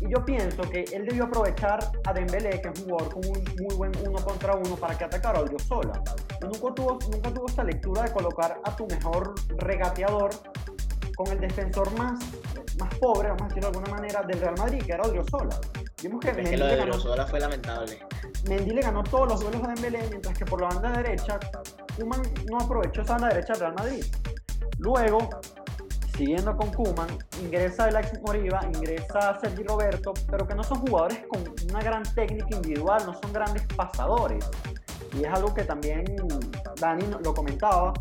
Y 0.00 0.10
yo 0.10 0.24
pienso 0.24 0.62
que 0.62 0.84
él 0.92 1.04
debió 1.06 1.24
aprovechar 1.24 1.78
a 2.04 2.12
Dembélé, 2.12 2.60
que 2.60 2.68
es 2.68 2.80
un 2.80 2.88
jugador 2.88 3.12
con 3.12 3.26
un 3.26 3.44
muy 3.60 3.76
buen 3.76 3.92
uno 4.08 4.24
contra 4.24 4.54
uno, 4.54 4.76
para 4.76 4.96
que 4.96 5.04
atacara 5.04 5.38
a 5.38 5.42
Odriozola. 5.42 6.02
Nunca 6.40 6.74
tuvo, 6.74 6.98
nunca 7.12 7.34
tuvo 7.34 7.46
esta 7.46 7.64
lectura 7.64 8.02
de 8.02 8.12
colocar 8.12 8.60
a 8.64 8.76
tu 8.76 8.86
mejor 8.86 9.34
regateador 9.58 10.30
con 11.16 11.28
el 11.28 11.40
defensor 11.40 11.92
más, 11.98 12.18
más 12.78 12.94
pobre, 12.98 13.28
vamos 13.28 13.42
a 13.42 13.48
decirlo 13.48 13.70
de 13.70 13.78
alguna 13.78 13.96
manera, 13.96 14.22
del 14.22 14.40
Real 14.40 14.54
Madrid, 14.56 14.82
que 14.82 14.92
era 14.92 15.02
Odriozola. 15.02 15.60
Vimos 16.02 16.20
que 16.20 16.30
Es 16.30 16.36
que 16.48 16.56
lo 16.56 16.66
le 16.66 16.76
de 16.76 16.84
Grosola 16.86 17.26
fue 17.26 17.40
lamentable. 17.40 17.98
Mendy 18.48 18.70
le 18.70 18.80
ganó 18.80 19.02
todos 19.02 19.28
los 19.28 19.40
duelos 19.40 19.62
a 19.64 19.74
Dembélé, 19.74 20.08
mientras 20.08 20.38
que 20.38 20.46
por 20.46 20.62
la 20.62 20.68
banda 20.68 20.92
derecha, 20.92 21.38
Kuman 21.98 22.22
no 22.50 22.58
aprovechó 22.58 23.02
esa 23.02 23.12
banda 23.14 23.28
derecha 23.28 23.52
del 23.52 23.60
Real 23.60 23.74
Madrid. 23.74 24.04
Luego, 24.78 25.28
siguiendo 26.20 26.54
con 26.54 26.70
Kuman, 26.74 27.08
ingresa 27.42 27.88
el 27.88 27.96
ex 27.96 28.20
Moriba, 28.20 28.60
ingresa 28.74 29.38
Sergi 29.40 29.62
Roberto, 29.62 30.12
pero 30.30 30.46
que 30.46 30.54
no 30.54 30.62
son 30.62 30.80
jugadores 30.80 31.20
con 31.30 31.42
una 31.70 31.80
gran 31.80 32.02
técnica 32.14 32.56
individual, 32.56 33.02
no 33.06 33.18
son 33.18 33.32
grandes 33.32 33.62
pasadores. 33.74 34.44
Y 35.14 35.24
es 35.24 35.32
algo 35.32 35.54
que 35.54 35.64
también 35.64 36.04
Dani 36.78 37.06
lo 37.24 37.32
comentaba. 37.32 37.94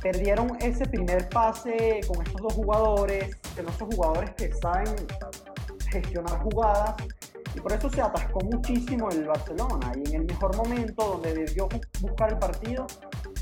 Perdieron 0.00 0.56
ese 0.62 0.86
primer 0.86 1.28
pase 1.28 2.00
con 2.08 2.22
estos 2.26 2.40
dos 2.40 2.54
jugadores, 2.54 3.36
que 3.54 3.62
no 3.62 3.72
son 3.72 3.90
jugadores 3.90 4.30
que 4.30 4.50
saben 4.54 4.86
gestionar 5.90 6.40
jugadas 6.42 6.94
y 7.54 7.60
por 7.60 7.72
eso 7.72 7.90
se 7.90 8.00
atascó 8.00 8.40
muchísimo 8.44 9.10
el 9.10 9.24
Barcelona 9.26 9.92
y 9.96 10.08
en 10.14 10.20
el 10.22 10.24
mejor 10.26 10.56
momento 10.56 11.04
donde 11.04 11.34
debió 11.34 11.68
bu- 11.68 11.84
buscar 12.00 12.32
el 12.32 12.38
partido, 12.38 12.86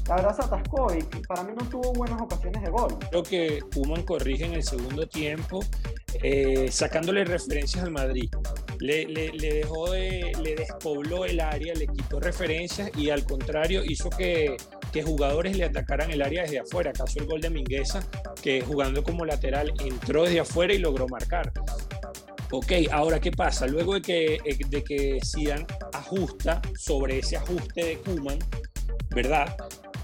la 0.08 0.16
verdad 0.16 0.34
se 0.36 0.42
atascó 0.42 0.88
y 0.94 1.02
para 1.26 1.42
mí 1.44 1.52
no 1.58 1.68
tuvo 1.68 1.92
buenas 1.92 2.20
ocasiones 2.20 2.62
de 2.62 2.70
gol. 2.70 2.96
Creo 3.10 3.22
que 3.22 3.60
Kuman 3.74 4.02
corrige 4.04 4.44
en 4.46 4.54
el 4.54 4.62
segundo 4.62 5.06
tiempo, 5.06 5.60
eh, 6.22 6.68
sacándole 6.70 7.24
referencias 7.24 7.84
al 7.84 7.90
Madrid. 7.90 8.30
Le, 8.80 9.04
le- 9.06 9.32
le 9.32 9.54
dejó 9.54 9.90
de, 9.90 10.32
le 10.42 10.54
despobló 10.54 11.24
el 11.24 11.40
área, 11.40 11.74
le 11.74 11.86
quitó 11.88 12.20
referencias 12.20 12.90
y 12.96 13.10
al 13.10 13.24
contrario 13.24 13.82
hizo 13.84 14.08
que, 14.08 14.56
que 14.92 15.02
jugadores 15.02 15.56
le 15.56 15.64
atacaran 15.64 16.10
el 16.10 16.22
área 16.22 16.42
desde 16.42 16.60
afuera. 16.60 16.92
Caso 16.92 17.18
el 17.18 17.26
gol 17.26 17.40
de 17.40 17.50
Mingueza, 17.50 18.00
que 18.42 18.60
jugando 18.62 19.02
como 19.02 19.24
lateral 19.26 19.72
entró 19.84 20.24
desde 20.24 20.40
afuera 20.40 20.72
y 20.72 20.78
logró 20.78 21.06
marcar. 21.08 21.52
Ok, 22.50 22.72
ahora 22.92 23.20
qué 23.20 23.30
pasa? 23.30 23.66
Luego 23.66 23.92
de 23.94 24.00
que, 24.00 24.38
de 24.70 24.82
que 24.82 25.18
Zidane 25.22 25.66
ajusta 25.92 26.62
sobre 26.78 27.18
ese 27.18 27.36
ajuste 27.36 27.84
de 27.84 27.98
Kuman, 27.98 28.38
¿verdad? 29.18 29.56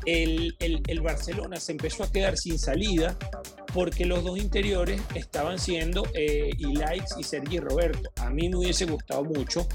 El, 0.06 0.56
el- 0.58 0.82
el 0.88 1.00
Barcelona 1.00 1.58
se 1.60 1.70
empezó 1.72 2.02
a 2.02 2.10
quedar 2.10 2.36
sin 2.36 2.58
salida 2.58 3.16
porque 3.72 4.04
los 4.04 4.22
dos 4.22 4.38
interiores 4.38 5.00
estaban 5.14 5.58
siendo 5.58 6.04
eh, 6.14 6.50
Ilaix 6.58 7.14
y 7.18 7.22
Sergi 7.24 7.58
Roberto. 7.58 8.10
A 8.16 8.28
mí 8.30 8.48
me 8.48 8.56
hubiese 8.56 8.84
gustado 8.86 9.24
mucho, 9.24 9.66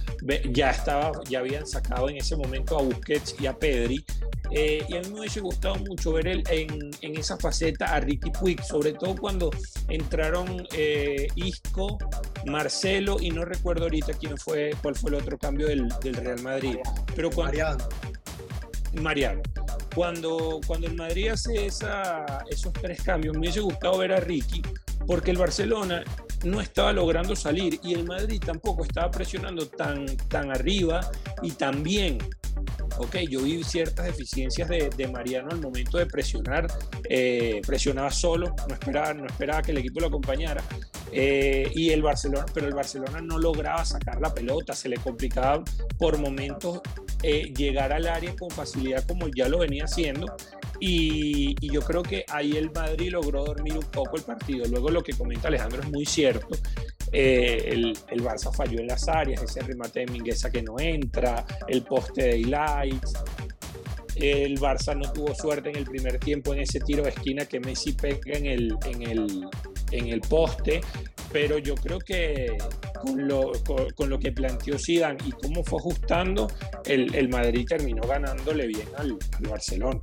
ya, 0.54 0.71
estaba, 0.71 1.12
ya 1.30 1.39
habían 1.39 1.65
sacado 1.65 2.10
en 2.10 2.17
ese 2.17 2.36
momento 2.36 2.78
a 2.78 2.82
Busquets 2.84 3.36
y 3.39 3.47
a 3.47 3.54
Pedri, 3.58 4.06
eh, 4.52 4.86
y 4.88 4.95
a 4.97 5.02
mí 5.02 5.10
me 5.13 5.19
hubiese 5.21 5.39
gustado 5.41 5.75
mucho 5.75 6.13
ver 6.13 6.28
el- 6.28 6.43
en, 6.49 6.91
en 7.02 7.17
esa 7.17 7.36
faceta 7.38 7.86
a 7.95 7.99
Ricky 8.02 8.30
Puig, 8.32 8.62
sobre 8.63 8.93
todo 8.93 9.15
cuando 9.15 9.49
entraron 9.89 10.65
eh, 10.73 11.28
Isco, 11.36 11.97
Marcelo 12.45 13.17
y 13.19 13.32
no 13.32 13.43
recuerdo 13.45 13.84
ahorita 13.84 14.13
quién 14.13 14.38
fue, 14.38 14.71
cuál 14.82 14.95
fue 14.95 15.10
el 15.12 15.15
otro 15.15 15.38
cambio 15.38 15.67
del, 15.67 15.88
del 16.04 16.15
Real 16.15 16.41
Madrid. 16.41 16.75
Pero 17.15 17.30
Mariano. 18.93 19.41
Cuando, 19.95 20.60
cuando 20.65 20.88
el 20.88 20.95
Madrid 20.95 21.30
hace 21.30 21.65
esos 21.65 22.73
tres 22.82 23.02
cambios, 23.02 23.34
me 23.34 23.41
hubiese 23.41 23.60
gustado 23.60 23.97
ver 23.97 24.13
a 24.13 24.19
Ricky, 24.19 24.62
porque 25.08 25.32
el 25.32 25.38
Barcelona 25.38 26.04
no 26.43 26.62
estaba 26.62 26.93
logrando 26.93 27.36
salir 27.36 27.80
y 27.84 27.93
el 27.93 28.06
Madrid 28.06 28.41
tampoco 28.43 28.84
estaba 28.84 29.12
presionando 29.12 29.67
tan, 29.67 30.06
tan 30.30 30.52
arriba 30.52 31.02
y 31.41 31.52
tan 31.52 31.84
bien. 31.84 32.17
Ok, 33.02 33.16
yo 33.30 33.42
vi 33.42 33.64
ciertas 33.64 34.06
deficiencias 34.06 34.68
de, 34.68 34.90
de 34.96 35.08
Mariano 35.08 35.50
al 35.52 35.62
momento 35.62 35.98
de 35.98 36.06
presionar, 36.06 36.68
eh, 37.10 37.62
presionaba 37.66 38.12
solo, 38.12 38.54
no 38.68 38.74
esperaba, 38.74 39.14
no 39.14 39.26
esperaba 39.26 39.62
que 39.62 39.72
el 39.72 39.78
equipo 39.78 40.02
lo 40.02 40.08
acompañara. 40.08 40.62
eh, 41.12 41.72
y 41.74 41.90
el 41.90 42.02
Barcelona, 42.02 42.46
pero 42.54 42.68
el 42.68 42.74
Barcelona 42.76 43.22
no 43.22 43.40
lograba 43.40 43.84
sacar 43.86 44.20
la 44.22 44.34
pelota, 44.34 44.74
se 44.74 44.90
le 44.90 44.98
complicaba 44.98 45.64
por 45.98 46.18
momentos 46.20 46.82
eh, 47.24 47.52
llegar 47.56 47.92
al 47.94 48.06
área 48.08 48.36
con 48.36 48.50
facilidad 48.50 49.06
como 49.08 49.28
ya 49.30 49.48
lo 49.48 49.60
venía 49.60 49.86
haciendo. 49.86 50.28
Y, 50.82 51.56
y 51.60 51.72
yo 51.74 51.82
creo 51.82 52.04
que 52.04 52.26
ahí 52.30 52.56
el 52.56 52.72
Madrid 52.72 53.12
logró 53.12 53.44
dormir 53.44 53.74
un 53.74 53.86
poco 53.92 54.18
el 54.18 54.24
partido. 54.24 54.66
Luego 54.68 54.90
lo 54.90 55.02
que 55.02 55.14
comenta 55.14 55.48
Alejandro 55.50 55.82
es 55.82 55.90
muy 55.90 56.06
cierto. 56.06 56.48
Eh, 57.12 57.69
el, 57.72 57.98
el 58.10 58.24
Barça 58.24 58.54
falló 58.54 58.80
en 58.80 58.88
las 58.88 59.08
áreas, 59.08 59.41
ese 59.41 59.62
remate 59.62 60.02
de 60.02 60.08
Mingueza 60.08 60.50
que 60.52 60.62
no 60.62 60.80
entra, 60.80 61.45
el 61.67 61.84
poste 61.84 62.24
de 62.24 62.38
Ilaix. 62.39 63.13
El 64.15 64.60
Barça 64.60 64.95
no 64.95 65.12
tuvo 65.13 65.34
suerte 65.34 65.69
en 65.69 65.78
el 65.78 65.86
primer 65.86 66.19
tiempo 66.19 66.54
en 66.54 66.60
ese 66.60 66.82
tiro 66.82 67.04
de 67.04 67.10
esquina 67.10 67.45
que 67.45 67.60
Messi 67.60 67.93
pega 67.93 68.38
en 68.38 68.45
el, 68.48 68.76
en 68.86 69.02
el, 69.04 69.48
en 69.91 70.08
el 70.08 70.19
poste, 70.19 70.82
pero 71.32 71.58
yo 71.58 71.76
creo 71.76 72.00
que 72.00 72.58
con 73.02 73.28
lo, 73.28 73.54
con, 73.65 73.89
con 73.91 74.10
lo 74.10 74.19
que 74.19 74.34
planteó 74.34 74.78
Zidane 74.78 75.19
y 75.26 75.32
cómo 75.32 75.63
fue 75.63 75.80
ajustando, 75.80 76.48
el, 76.86 77.15
el 77.15 77.30
Madrid 77.30 77.65
terminó 77.67 78.02
ganándole 78.02 78.67
bien 78.67 78.88
al, 78.98 79.17
al 79.38 79.48
Barcelona. 79.50 80.02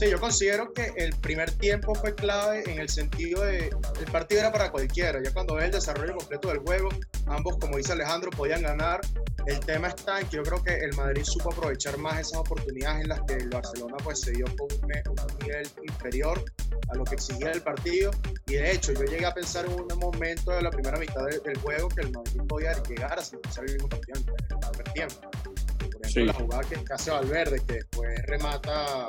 Sí, 0.00 0.08
yo 0.08 0.18
considero 0.18 0.72
que 0.72 0.94
el 0.96 1.14
primer 1.16 1.50
tiempo 1.50 1.94
fue 1.94 2.14
clave 2.14 2.62
en 2.66 2.80
el 2.80 2.88
sentido 2.88 3.44
de 3.44 3.66
el 3.66 4.10
partido 4.10 4.40
era 4.40 4.50
para 4.50 4.70
cualquiera. 4.70 5.22
Ya 5.22 5.30
cuando 5.30 5.56
ves 5.56 5.66
el 5.66 5.72
desarrollo 5.72 6.16
completo 6.16 6.48
del 6.48 6.60
juego, 6.60 6.88
ambos, 7.26 7.58
como 7.58 7.76
dice 7.76 7.92
Alejandro, 7.92 8.30
podían 8.30 8.62
ganar. 8.62 9.02
El 9.44 9.60
tema 9.60 9.88
está 9.88 10.18
en 10.20 10.26
que 10.28 10.36
yo 10.38 10.42
creo 10.42 10.64
que 10.64 10.74
el 10.74 10.96
Madrid 10.96 11.22
supo 11.22 11.52
aprovechar 11.52 11.98
más 11.98 12.18
esas 12.18 12.38
oportunidades 12.38 13.02
en 13.02 13.08
las 13.10 13.20
que 13.26 13.34
el 13.34 13.50
Barcelona 13.50 13.98
pues 14.02 14.20
se 14.20 14.30
dio 14.30 14.46
con 14.56 14.68
un, 14.72 15.38
nivel 15.42 15.68
inferior 15.82 16.42
a 16.88 16.94
lo 16.94 17.04
que 17.04 17.16
exigía 17.16 17.50
el 17.50 17.60
partido. 17.60 18.10
Y 18.46 18.54
de 18.54 18.72
hecho, 18.72 18.94
yo 18.94 19.02
llegué 19.02 19.26
a 19.26 19.34
pensar 19.34 19.66
en 19.66 19.72
un 19.72 19.98
momento 19.98 20.50
de 20.52 20.62
la 20.62 20.70
primera 20.70 20.98
mitad 20.98 21.26
del, 21.26 21.42
del 21.42 21.58
juego 21.58 21.90
que 21.90 22.00
el 22.00 22.12
Madrid 22.12 22.40
podía 22.48 22.72
llegar 22.84 23.18
a 23.18 23.22
empezar 23.22 23.64
el 23.66 23.74
mismo 23.74 23.88
partido 23.90 24.18
en 24.18 24.28
el 24.28 24.70
primer 24.70 24.92
tiempo. 24.94 25.14
Por 25.20 25.36
ejemplo, 25.36 26.10
Sí. 26.10 26.24
la 26.24 26.32
jugada 26.32 26.62
que, 26.62 26.82
que 26.82 26.92
hace 26.92 27.10
Valverde, 27.10 27.60
que 27.66 27.74
después 27.74 28.18
remata 28.26 29.08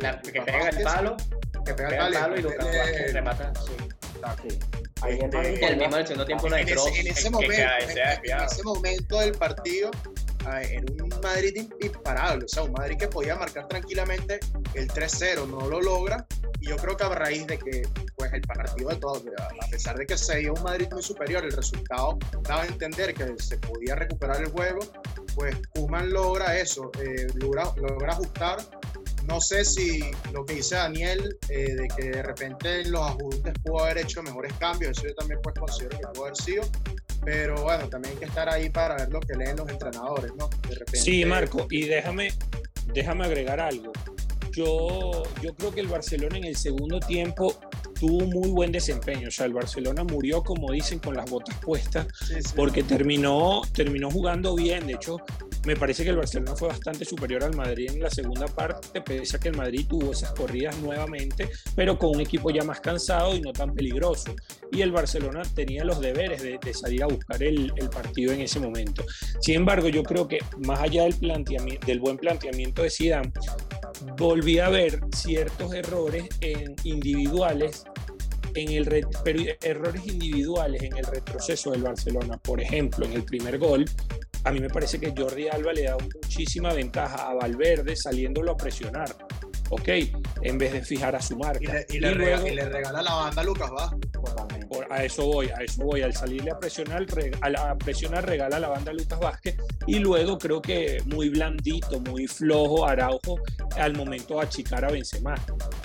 La- 0.00 0.20
que 0.22 0.42
pega 0.42 0.68
el 0.68 0.82
palo, 0.82 1.16
que 1.64 1.74
pega 1.74 2.06
el 2.08 2.12
palo 2.14 2.36
y 2.38 2.42
Lucas 2.42 2.66
Vázquez 2.66 3.12
remata. 3.12 3.52
sí. 4.46 4.58
Este, 5.08 5.66
El 5.66 5.76
mismo 5.76 5.94
en 5.94 6.00
el 6.00 6.06
segundo 6.06 6.26
tiempo 6.26 6.46
en, 6.48 6.54
entró. 6.54 6.86
ese, 6.88 7.00
en 7.00 7.06
ese 7.06 7.22
que- 7.24 7.30
momento, 7.30 7.54
que- 7.54 7.94
que 8.24 8.32
en- 8.32 8.40
ese 8.42 8.62
momento 8.64 9.20
del 9.20 9.32
partido, 9.32 9.90
era 10.44 10.80
un 11.04 11.20
Madrid 11.22 11.52
im- 11.56 11.74
imparable, 11.84 12.44
o 12.46 12.48
sea, 12.48 12.62
un 12.64 12.72
Madrid 12.72 12.96
que 12.98 13.06
podía 13.06 13.36
marcar 13.36 13.68
tranquilamente 13.68 14.40
el 14.74 14.88
3-0, 14.88 15.46
no 15.46 15.68
lo 15.68 15.80
logra, 15.80 16.26
y 16.60 16.68
yo 16.68 16.76
creo 16.76 16.96
que 16.96 17.04
a 17.04 17.08
raíz 17.10 17.46
de 17.46 17.58
que 17.58 17.82
pues 18.16 18.32
el 18.32 18.40
partido 18.40 18.88
de 18.88 18.96
todos, 18.96 19.22
a 19.38 19.70
pesar 19.70 19.96
de 19.96 20.04
que 20.06 20.18
se 20.18 20.34
veía 20.34 20.52
un 20.52 20.62
Madrid 20.64 20.88
muy 20.90 21.02
superior, 21.02 21.44
el 21.44 21.52
resultado 21.52 22.18
daba 22.42 22.62
a 22.62 22.66
entender 22.66 23.14
que 23.14 23.34
se 23.38 23.56
podía 23.58 23.94
recuperar 23.94 24.40
el 24.42 24.48
juego, 24.50 24.80
pues 25.36 25.54
Kuman 25.74 26.10
logra 26.10 26.58
eso, 26.58 26.90
eh, 27.00 27.28
logra, 27.34 27.70
logra 27.76 28.12
ajustar. 28.14 28.58
No 29.28 29.40
sé 29.40 29.64
si 29.64 30.00
lo 30.32 30.44
que 30.44 30.54
dice 30.54 30.74
Daniel, 30.76 31.36
eh, 31.50 31.74
de 31.74 31.88
que 31.88 32.10
de 32.10 32.22
repente 32.22 32.80
en 32.80 32.92
los 32.92 33.02
ajustes 33.02 33.52
pudo 33.62 33.84
haber 33.84 33.98
hecho 33.98 34.22
mejores 34.22 34.52
cambios, 34.54 34.96
eso 34.98 35.06
yo 35.08 35.14
también 35.14 35.38
pues 35.42 35.54
considero 35.58 35.98
que 35.98 36.06
pudo 36.08 36.24
haber 36.24 36.36
sido, 36.36 36.62
pero 37.24 37.62
bueno, 37.62 37.88
también 37.88 38.14
hay 38.14 38.20
que 38.20 38.24
estar 38.24 38.48
ahí 38.48 38.70
para 38.70 38.96
ver 38.96 39.10
lo 39.10 39.20
que 39.20 39.34
leen 39.36 39.56
los 39.56 39.68
entrenadores, 39.68 40.32
¿no? 40.36 40.48
De 40.68 40.74
repente, 40.74 40.96
Sí, 40.98 41.24
Marco, 41.24 41.66
y 41.70 41.84
déjame, 41.86 42.32
déjame 42.94 43.26
agregar 43.26 43.60
algo. 43.60 43.92
Yo, 44.52 45.22
yo 45.42 45.54
creo 45.54 45.72
que 45.72 45.80
el 45.80 45.88
Barcelona 45.88 46.38
en 46.38 46.44
el 46.44 46.56
segundo 46.56 46.98
tiempo 46.98 47.54
tuvo 48.00 48.16
un 48.24 48.30
muy 48.30 48.48
buen 48.50 48.72
desempeño. 48.72 49.28
O 49.28 49.30
sea, 49.30 49.46
el 49.46 49.52
Barcelona 49.52 50.02
murió, 50.04 50.42
como 50.42 50.72
dicen, 50.72 50.98
con 50.98 51.14
las 51.14 51.30
botas 51.30 51.56
puestas, 51.58 52.06
Sí, 52.26 52.34
sí. 52.42 52.52
porque 52.56 52.82
terminó, 52.82 53.62
terminó 53.72 54.10
jugando 54.10 54.56
bien. 54.56 54.86
De 54.86 54.94
hecho, 54.94 55.18
me 55.64 55.76
parece 55.76 56.04
que 56.04 56.10
el 56.10 56.16
Barcelona 56.16 56.54
fue 56.56 56.68
bastante 56.68 57.04
superior 57.04 57.44
al 57.44 57.54
Madrid 57.54 57.90
en 57.92 58.02
la 58.02 58.10
segunda 58.10 58.46
parte, 58.46 59.00
pese 59.00 59.36
a 59.36 59.40
que 59.40 59.48
el 59.48 59.56
Madrid 59.56 59.86
tuvo 59.88 60.12
esas 60.12 60.32
corridas 60.32 60.76
nuevamente, 60.78 61.50
pero 61.74 61.98
con 61.98 62.10
un 62.10 62.20
equipo 62.20 62.50
ya 62.50 62.62
más 62.64 62.80
cansado 62.80 63.34
y 63.34 63.40
no 63.40 63.52
tan 63.52 63.74
peligroso. 63.74 64.34
Y 64.70 64.82
el 64.82 64.92
Barcelona 64.92 65.42
tenía 65.54 65.84
los 65.84 66.00
deberes 66.00 66.42
de, 66.42 66.58
salir 66.74 67.02
a 67.02 67.06
buscar 67.06 67.42
el, 67.42 67.72
partido 67.92 68.32
en 68.32 68.40
ese 68.40 68.60
momento. 68.60 69.04
Sin 69.40 69.56
embargo, 69.56 69.88
yo 69.88 70.02
creo 70.02 70.28
que 70.28 70.38
más 70.58 70.80
allá 70.80 71.04
del, 71.04 71.14
planteamiento, 71.14 71.86
del 71.86 72.00
buen 72.00 72.16
planteamiento 72.16 72.82
de 72.82 72.90
Zidane, 72.90 73.32
volví 74.16 74.58
a 74.58 74.68
ver 74.68 75.00
ciertos 75.14 75.72
errores 75.74 76.28
en 76.40 76.76
individuales 76.84 77.84
errores 79.62 80.06
individuales 80.06 80.82
en 80.82 80.96
el 80.96 81.04
retroceso 81.04 81.70
del 81.70 81.82
Barcelona. 81.82 82.38
Por 82.38 82.60
ejemplo, 82.60 83.06
en 83.06 83.12
el 83.12 83.24
primer 83.24 83.58
gol, 83.58 83.84
a 84.44 84.50
mí 84.52 84.60
me 84.60 84.68
parece 84.68 84.98
que 85.00 85.12
Jordi 85.16 85.48
Alba 85.48 85.72
le 85.72 85.82
da 85.84 85.96
muchísima 85.98 86.72
ventaja 86.72 87.28
a 87.30 87.34
Valverde 87.34 87.96
saliéndolo 87.96 88.52
a 88.52 88.56
presionar. 88.56 89.14
Ok, 89.70 89.88
en 90.42 90.56
vez 90.56 90.72
de 90.72 90.82
fijar 90.82 91.14
a 91.14 91.20
su 91.20 91.36
marca. 91.36 91.60
Y 91.60 91.66
le, 91.66 91.86
y 91.90 91.96
Y 91.96 92.00
le 92.00 92.14
rega- 92.14 92.36
luego- 92.36 92.46
y 92.48 92.54
le 92.54 92.64
regala 92.68 93.02
la 93.02 93.14
banda 93.14 93.42
a 93.42 93.44
Lucas 93.44 93.70
Vázquez. 93.70 94.10
A 94.90 95.04
eso 95.04 95.24
voy, 95.26 95.48
a 95.48 95.62
eso 95.62 95.82
voy. 95.84 96.02
Al 96.02 96.14
salirle 96.14 96.50
a 96.50 96.58
presionar, 96.58 97.04
re- 97.06 97.30
a, 97.40 97.70
a 97.70 97.78
presionar 97.78 98.26
regala 98.26 98.58
la 98.60 98.68
banda 98.68 98.90
a 98.90 98.94
Lucas 98.94 99.18
Vázquez 99.20 99.56
y 99.86 99.98
luego 99.98 100.38
creo 100.38 100.60
que 100.62 101.02
muy 101.06 101.28
blandito, 101.28 102.00
muy 102.00 102.26
flojo 102.26 102.86
Araujo 102.86 103.38
al 103.76 103.94
momento 103.94 104.34
de 104.36 104.42
achicar 104.42 104.84
a 104.84 104.90
Benzema. 104.90 105.34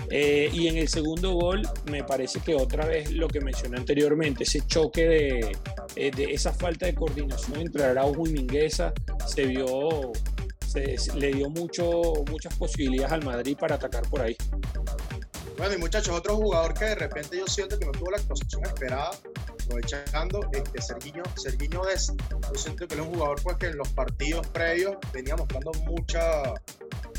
Eh, 0.09 0.49
y 0.53 0.67
en 0.67 0.77
el 0.77 0.87
segundo 0.87 1.31
gol 1.33 1.61
me 1.89 2.03
parece 2.03 2.39
que 2.39 2.55
otra 2.55 2.85
vez 2.85 3.11
lo 3.11 3.27
que 3.27 3.39
mencioné 3.41 3.77
anteriormente, 3.77 4.43
ese 4.43 4.61
choque 4.67 5.07
de, 5.07 5.57
eh, 5.95 6.11
de 6.11 6.25
esa 6.33 6.53
falta 6.53 6.85
de 6.85 6.93
coordinación 6.95 7.61
entre 7.61 7.83
Araujo 7.83 8.27
y 8.27 8.31
Mingueza 8.33 8.93
se 9.25 9.45
vio, 9.45 10.11
se- 10.67 10.97
le 11.15 11.31
dio 11.33 11.49
mucho, 11.49 12.13
muchas 12.29 12.55
posibilidades 12.55 13.11
al 13.13 13.23
Madrid 13.23 13.57
para 13.59 13.75
atacar 13.75 14.03
por 14.09 14.21
ahí. 14.21 14.35
Bueno, 15.57 15.75
y 15.75 15.77
muchachos, 15.77 16.15
otro 16.15 16.35
jugador 16.35 16.73
que 16.73 16.85
de 16.85 16.95
repente 16.95 17.37
yo 17.37 17.47
siento 17.47 17.77
que 17.77 17.85
no 17.85 17.91
tuvo 17.91 18.11
la 18.11 18.17
actuación 18.17 18.65
esperada, 18.65 19.11
aprovechando, 19.63 20.41
este, 20.51 20.81
Sergiño, 20.81 21.23
Sergiño 21.35 21.83
Dest. 21.85 22.11
Yo 22.29 22.55
siento 22.55 22.87
que 22.87 22.95
él 22.95 23.01
es 23.01 23.07
un 23.07 23.13
jugador 23.13 23.41
pues, 23.43 23.57
que 23.57 23.67
en 23.67 23.77
los 23.77 23.87
partidos 23.89 24.47
previos 24.47 24.97
venía 25.13 25.35
mostrando 25.35 25.71
mucha, 25.85 26.53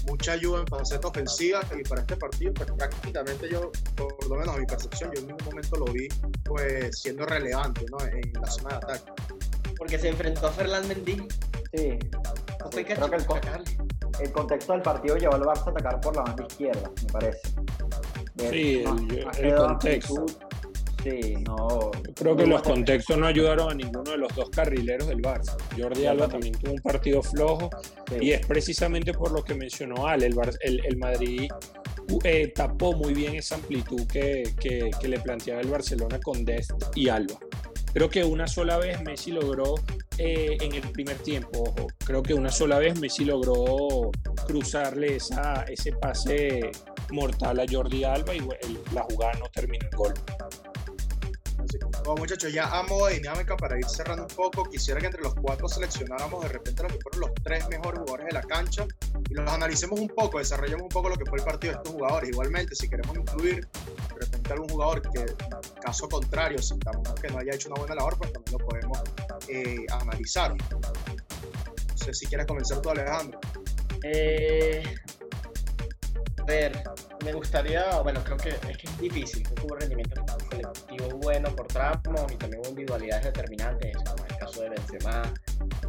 mucha 0.07 0.33
ayuda 0.33 0.61
en 0.61 0.67
faceta 0.67 1.09
ofensiva 1.09 1.61
y 1.79 1.83
para 1.85 2.01
este 2.01 2.17
partido 2.17 2.53
pues 2.55 2.71
prácticamente 2.73 3.49
yo, 3.49 3.71
por 3.97 4.29
lo 4.29 4.37
menos 4.37 4.55
a 4.55 4.59
mi 4.59 4.67
percepción, 4.67 5.13
yo 5.15 5.21
en 5.21 5.29
ningún 5.29 5.45
momento 5.45 5.77
lo 5.77 5.87
vi 5.87 6.09
pues 6.45 6.99
siendo 6.99 7.25
relevante 7.27 7.87
¿no? 7.91 7.99
en 8.05 8.33
la 8.33 8.51
zona 8.51 8.71
de 8.71 8.77
ataque. 8.77 9.13
Porque 9.77 9.99
se 9.99 10.09
enfrentó 10.09 10.47
a 10.49 10.53
Ferland 10.53 10.87
Mendy. 10.87 11.27
Sí. 11.73 11.99
No 12.61 12.71
que 12.71 12.85
Creo 12.85 13.11
que 13.11 13.17
el, 13.17 13.25
el 14.21 14.33
contexto 14.33 14.73
del 14.73 14.83
partido 14.83 15.17
llevó 15.17 15.35
al 15.35 15.43
Barça 15.43 15.67
a 15.67 15.71
atacar 15.71 16.01
por 16.01 16.17
la 16.17 16.23
banda 16.23 16.47
izquierda, 16.49 16.91
me 17.05 17.13
parece. 17.13 17.41
Sí, 18.51 18.79
el- 18.79 18.85
más 19.25 19.39
contexto. 19.39 20.21
amplitud, 20.21 20.33
Sí, 21.05 21.35
no. 21.47 21.91
Creo 22.15 22.35
que 22.35 22.47
los 22.47 22.63
contextos 22.63 23.19
no 23.19 23.27
ayudaron 23.27 23.71
a 23.71 23.75
ninguno 23.75 24.11
de 24.13 24.17
los 24.17 24.35
dos 24.35 24.49
carrileros 24.49 25.07
del 25.09 25.21
Barça. 25.21 25.55
Jordi 25.79 26.07
Alba 26.07 26.29
también 26.29 26.55
tuvo 26.55 26.73
un 26.73 26.79
partido 26.81 27.23
flojo 27.23 27.69
Sí. 28.09 28.17
y 28.23 28.31
es 28.33 28.47
precisamente 28.47 29.13
por 29.13 29.31
lo 29.33 29.45
que 29.45 29.55
mencionó 29.55 30.07
Ale, 30.07 30.25
el, 30.25 30.35
Bar- 30.35 30.57
el, 30.63 30.83
el 30.87 30.97
Madrid 30.97 31.51
eh, 32.25 32.53
tapó 32.55 32.95
muy 32.95 33.13
bien 33.13 33.35
esa 33.35 33.57
amplitud 33.57 34.07
que, 34.07 34.45
que- 34.59 34.91
que 34.99 35.09
le 35.09 35.21
planteaba 35.21 35.61
el 35.61 35.69
Barcelona 35.69 36.19
con 36.21 36.43
Dest 36.43 36.73
y 36.95 37.11
Alba. 37.11 37.35
Creo 37.93 38.09
que 38.09 38.25
una 38.25 38.47
sola 38.49 38.79
vez 38.79 39.03
Messi 39.03 39.31
logró, 39.31 39.75
eh, 40.17 40.57
en 40.59 40.73
el 40.75 40.83
primer 40.91 41.17
tiempo, 41.19 41.63
ojo, 41.65 41.87
creo 42.05 42.23
que 42.23 42.33
una 42.35 42.51
sola 42.51 42.79
vez 42.79 42.99
Messi 42.99 43.25
logró 43.27 44.11
cruzarle 44.47 45.17
esa, 45.17 45.65
ese 45.69 45.93
pase 45.93 46.71
mortal 47.15 47.61
a 47.61 47.65
Jordi 47.71 48.05
Alba 48.05 48.35
y 48.35 48.39
el- 48.39 48.81
la 48.93 49.03
jugada 49.03 49.33
no 49.39 49.49
terminó 49.49 49.85
en 49.91 49.97
gol. 49.97 50.15
Bueno, 52.05 52.17
muchachos, 52.21 52.53
ya 52.53 52.67
a 52.69 52.83
modo 52.83 53.07
de 53.07 53.15
dinámica 53.15 53.57
para 53.57 53.79
ir 53.79 53.87
cerrando 53.87 54.25
un 54.25 54.29
poco, 54.29 54.65
quisiera 54.65 55.01
que 55.01 55.07
entre 55.07 55.23
los 55.23 55.35
cuatro 55.35 55.67
seleccionáramos 55.67 56.43
de 56.43 56.49
repente 56.51 56.83
los 56.83 56.93
que 56.93 56.99
fueron 57.01 57.21
los 57.23 57.31
tres 57.43 57.67
mejores 57.69 58.01
jugadores 58.01 58.27
de 58.27 58.33
la 58.33 58.43
cancha 58.43 58.87
y 59.31 59.35
los 59.35 59.51
analicemos 59.51 59.99
un 59.99 60.09
poco, 60.09 60.39
desarrollemos 60.39 60.83
un 60.83 60.89
poco 60.91 61.09
lo 61.09 61.17
que 61.17 61.25
fue 61.25 61.39
el 61.39 61.45
partido 61.45 61.73
de 61.73 61.79
estos 61.79 61.95
jugadores. 61.95 62.29
Igualmente, 62.29 62.75
si 62.75 62.89
queremos 62.89 63.17
incluir 63.17 63.67
de 63.67 64.15
repente 64.21 64.53
algún 64.53 64.69
jugador 64.69 65.03
que, 65.11 65.25
caso 65.81 66.07
contrario, 66.09 66.59
sintamos 66.59 67.09
que 67.15 67.29
no 67.29 67.39
haya 67.39 67.55
hecho 67.55 67.69
una 67.71 67.79
buena 67.81 67.95
labor, 67.95 68.19
pues 68.19 68.33
también 68.35 68.59
lo 68.59 68.67
podemos 68.67 68.99
eh, 69.49 69.87
analizar. 69.91 70.55
No 70.55 71.97
sé 71.97 72.13
si 72.13 72.27
quieres 72.27 72.47
comenzar 72.47 72.83
tú, 72.83 72.91
Alejandro. 72.91 73.41
Eh, 74.03 74.83
a 76.45 76.47
ver, 76.47 76.85
me 77.25 77.33
gustaría, 77.33 78.01
bueno, 78.03 78.23
creo 78.23 78.37
que 78.37 78.51
es 78.51 78.77
que 78.77 78.87
es 78.87 78.99
difícil, 78.99 79.43
creo 79.45 79.55
que 79.55 79.67
hubo 79.67 79.77
rendimiento 79.77 80.23
colectivo 80.51 81.09
bueno 81.23 81.49
por 81.57 81.67
tramos 81.69 82.31
y 82.31 82.37
también 82.37 82.61
hubo 82.61 82.69
individualidades 82.69 83.25
determinantes, 83.25 83.97
como 83.97 84.27
el 84.27 84.37
caso 84.37 84.61
de 84.61 84.69
Benzema, 84.69 85.23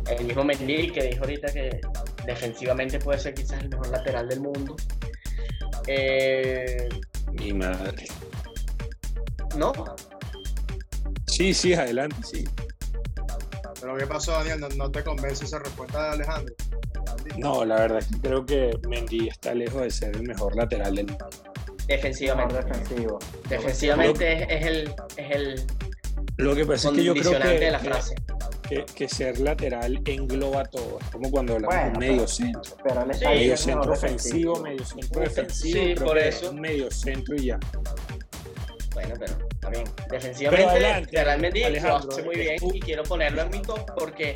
el 0.10 0.26
mismo 0.26 0.46
Mendy 0.46 0.91
que 0.91 1.04
dijo 1.04 1.24
ahorita 1.24 1.52
que 1.52 1.82
defensivamente 2.26 3.00
puede 3.00 3.20
ser 3.20 3.34
quizás 3.34 3.62
el 3.62 3.70
mejor 3.70 3.89
lateral 3.89 4.30
del 4.30 4.39
mundo. 4.39 4.78
Eh, 5.88 6.88
Mi 7.34 7.54
madre. 7.54 8.08
no, 9.58 9.74
Sí, 11.28 11.54
sí, 11.54 11.74
adelante, 11.74 12.15
sí. 12.24 12.46
Pero 13.82 13.98
¿qué 13.98 14.08
pasó, 14.08 14.32
Daniel? 14.32 14.62
¿No, 14.62 14.70
no 14.70 14.89
te 14.89 15.04
convence 15.04 15.44
esa 15.44 15.60
respuesta 15.60 16.02
de 16.02 16.10
Alejandro? 16.13 16.56
No, 17.38 17.66
la 17.66 17.76
verdad 17.76 18.00
es 18.00 18.08
que 18.08 18.20
creo 18.22 18.46
que 18.46 18.78
Mendy 18.88 19.28
está 19.28 19.54
lejos 19.54 19.82
de 19.82 19.90
ser 19.90 20.16
el 20.16 20.24
mejor 20.24 20.56
lateral 20.56 20.96
del 20.96 21.08
mundo. 21.08 21.28
Defensivamente. 21.88 22.56
defensivo. 22.56 23.20
Defensivamente 23.50 24.34
es, 24.34 24.48
es 24.62 24.66
el, 24.68 24.96
es 25.18 25.32
el 25.36 25.62
Lo 26.38 26.56
que 26.56 26.66
pasa 26.66 26.90
es 26.90 26.96
que 26.96 27.04
yo 27.04 27.14
creo 27.14 27.24
condicionante 27.24 27.60
que, 27.60 27.66
de 27.66 27.72
la 27.72 27.80
que- 27.80 27.88
frase. 27.88 28.16
que- 28.70 28.86
que 28.96 29.08
ser 29.10 29.40
lateral 29.40 30.02
engloba 30.06 30.64
todo. 30.66 30.98
Es 31.00 31.08
como 31.12 31.30
cuando 31.30 31.54
hablamos 31.56 31.76
de 31.76 31.82
Bueno, 31.82 31.94
un 31.94 32.00
medio 32.00 32.16
pero- 32.16 32.28
centro. 32.28 32.62
Pero 32.84 33.14
Sí, 33.14 33.26
ahí, 33.26 33.38
Medio 33.40 33.58
centro 33.58 33.94
ofensivo, 33.94 34.54
defensivo. 34.54 34.60
medio 34.64 34.86
centro 34.86 35.22
defensivo. 35.22 35.80
sí, 35.84 35.96
por 36.04 36.18
eso. 36.18 36.50
Un 36.52 36.62
medio 36.62 36.92
centro 36.92 37.36
y 37.36 37.46
ya. 37.46 37.60
Bueno, 38.94 39.14
pero 39.20 39.34
está 39.52 39.70
bien. 39.70 39.84
Defensivamente, 40.10 40.70
adelante, 40.70 41.24
realmente 41.24 41.70
lo 41.82 41.96
hace 41.98 42.24
muy 42.24 42.36
bien 42.38 42.56
y 42.74 42.80
quiero 42.80 43.04
ponerlo 43.04 43.42
en 43.42 43.50
mi 43.50 43.62
top 43.62 43.92
porque 43.98 44.36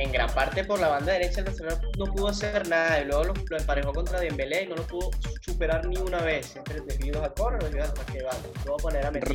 en 0.00 0.12
gran 0.12 0.30
parte 0.32 0.64
por 0.64 0.80
la 0.80 0.88
banda 0.88 1.12
derecha 1.12 1.40
el 1.40 1.46
Barcelona 1.46 1.80
no 1.98 2.04
pudo 2.06 2.28
hacer 2.28 2.68
nada 2.68 3.00
y 3.00 3.04
luego 3.04 3.24
lo, 3.24 3.34
lo 3.48 3.58
emparejó 3.58 3.92
contra 3.92 4.20
Dembélé 4.20 4.62
y 4.64 4.66
no 4.68 4.76
lo 4.76 4.86
pudo 4.86 5.10
superar 5.40 5.86
ni 5.86 5.96
una 5.98 6.20
vez. 6.22 6.46
Siempre 6.46 6.80
desvíos 6.80 7.20
desvíos 7.60 7.88
al 7.90 7.96
saque 7.96 8.18
de 8.18 8.24
banda. 8.24 8.48
Luego 8.64 8.76
poner 8.78 9.06
a 9.06 9.10
Messi. 9.10 9.34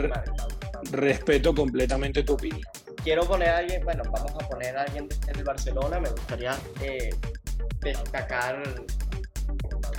Respeto 0.92 1.54
completamente 1.54 2.24
tu 2.24 2.34
opinión. 2.34 2.62
Quiero 3.04 3.24
poner 3.26 3.50
a 3.50 3.58
alguien, 3.58 3.84
bueno, 3.84 4.04
vamos 4.12 4.32
a 4.34 4.48
poner 4.50 4.78
a 4.78 4.84
alguien 4.84 5.08
del 5.08 5.44
Barcelona. 5.44 6.00
Me 6.00 6.10
gustaría 6.10 6.58
eh, 6.82 7.10
destacar 7.82 8.62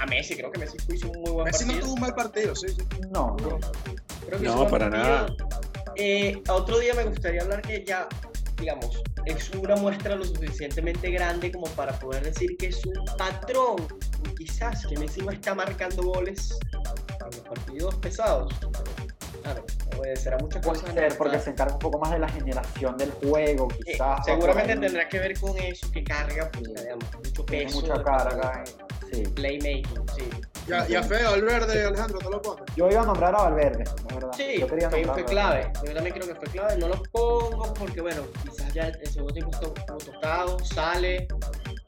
a 0.01 0.07
Messi. 0.07 0.37
Creo 0.37 0.51
que 0.53 0.59
Messi 0.61 0.77
hizo 0.93 1.11
un 1.11 1.21
muy 1.23 1.31
buen 1.31 1.45
Messi 1.47 1.65
no 1.65 1.73
partido. 1.73 1.85
tuvo 1.87 1.95
un 1.95 2.01
mal 2.01 2.15
partido, 2.15 2.55
sí, 2.57 2.69
sí. 2.69 2.83
No, 3.11 3.37
no. 3.41 3.59
Creo 4.27 4.39
que 4.41 4.47
No, 4.47 4.69
para 4.69 4.91
partido. 4.91 5.05
nada. 5.05 5.27
Eh, 5.97 6.43
a 6.47 6.53
otro 6.53 6.79
día 6.79 6.95
me 6.95 7.05
gustaría 7.05 7.43
hablar 7.43 7.61
que 7.63 7.85
ya, 7.85 8.07
digamos, 8.59 9.03
es 9.25 9.51
una 9.51 9.77
muestra 9.77 10.17
lo 10.17 10.25
suficientemente 10.25 11.11
grande 11.11 11.53
como 11.53 11.67
para 11.69 11.93
poder 11.99 12.25
decir 12.25 12.57
que 12.57 12.67
es 12.69 12.85
un 12.87 13.05
patrón. 13.17 13.77
Quizás 14.37 14.87
que 14.87 14.97
Messi 14.97 15.21
está 15.33 15.55
marcando 15.55 16.03
goles 16.03 16.59
en 16.73 17.27
los 17.27 17.37
partidos 17.41 17.95
pesados. 17.97 18.53
Claro, 19.43 19.65
a 19.93 20.39
muchas 20.39 20.65
Puede 20.65 20.81
cosas. 20.81 20.95
ser 20.95 21.17
porque 21.17 21.39
se 21.39 21.51
encarga 21.51 21.75
un 21.75 21.79
poco 21.79 21.99
más 21.99 22.11
de 22.13 22.19
la 22.19 22.29
generación 22.29 22.97
del 22.97 23.11
juego, 23.13 23.69
Eh, 23.73 23.93
quizás. 23.93 24.25
seguramente 24.25 24.77
tendrá 24.77 25.09
que 25.09 25.19
ver 25.19 25.39
con 25.39 25.57
eso 25.59 25.91
que 25.93 26.05
carga, 26.05 26.51
pues, 26.53 26.65
digamos, 26.75 27.05
mucho 27.17 27.45
Tiene 27.45 27.65
peso. 27.67 27.81
mucha 27.81 27.95
de- 27.95 28.05
carga. 28.05 28.65
eh, 28.67 28.71
Sí. 29.13 29.23
Playmaking, 29.23 30.09
sí. 30.17 30.31
Ya, 30.67 30.87
ya 30.87 31.03
feo, 31.03 31.31
Valverde, 31.31 31.87
Alejandro, 31.87 32.19
¿no 32.23 32.31
lo 32.31 32.43
pones? 32.43 32.65
Yo 32.77 32.91
iba 32.91 33.01
a 33.01 33.07
nombrar 33.07 33.35
a 33.35 33.45
Valverde, 33.45 33.85
la 34.09 34.15
verdad. 34.15 34.31
Sí, 34.37 34.61
Yo 34.61 34.67
quería 34.67 34.91
fue, 34.91 35.03
nombrar 35.03 35.15
fue 35.15 35.23
a 35.23 35.27
clave. 35.27 35.73
Yo 35.87 35.95
también 35.95 36.15
creo 36.17 36.29
que 36.29 36.35
fue 36.35 36.49
clave. 36.49 36.77
No 36.77 36.89
lo 36.89 37.03
pongo 37.05 37.73
porque, 37.75 38.01
bueno, 38.03 38.23
quizás 38.43 38.73
ya 38.75 38.89
el 38.89 39.07
segundo 39.07 39.33
tiempo 39.33 39.53
estuvo 39.53 39.75
estuvo 39.75 40.13
tocado, 40.13 40.59
sale, 40.63 41.27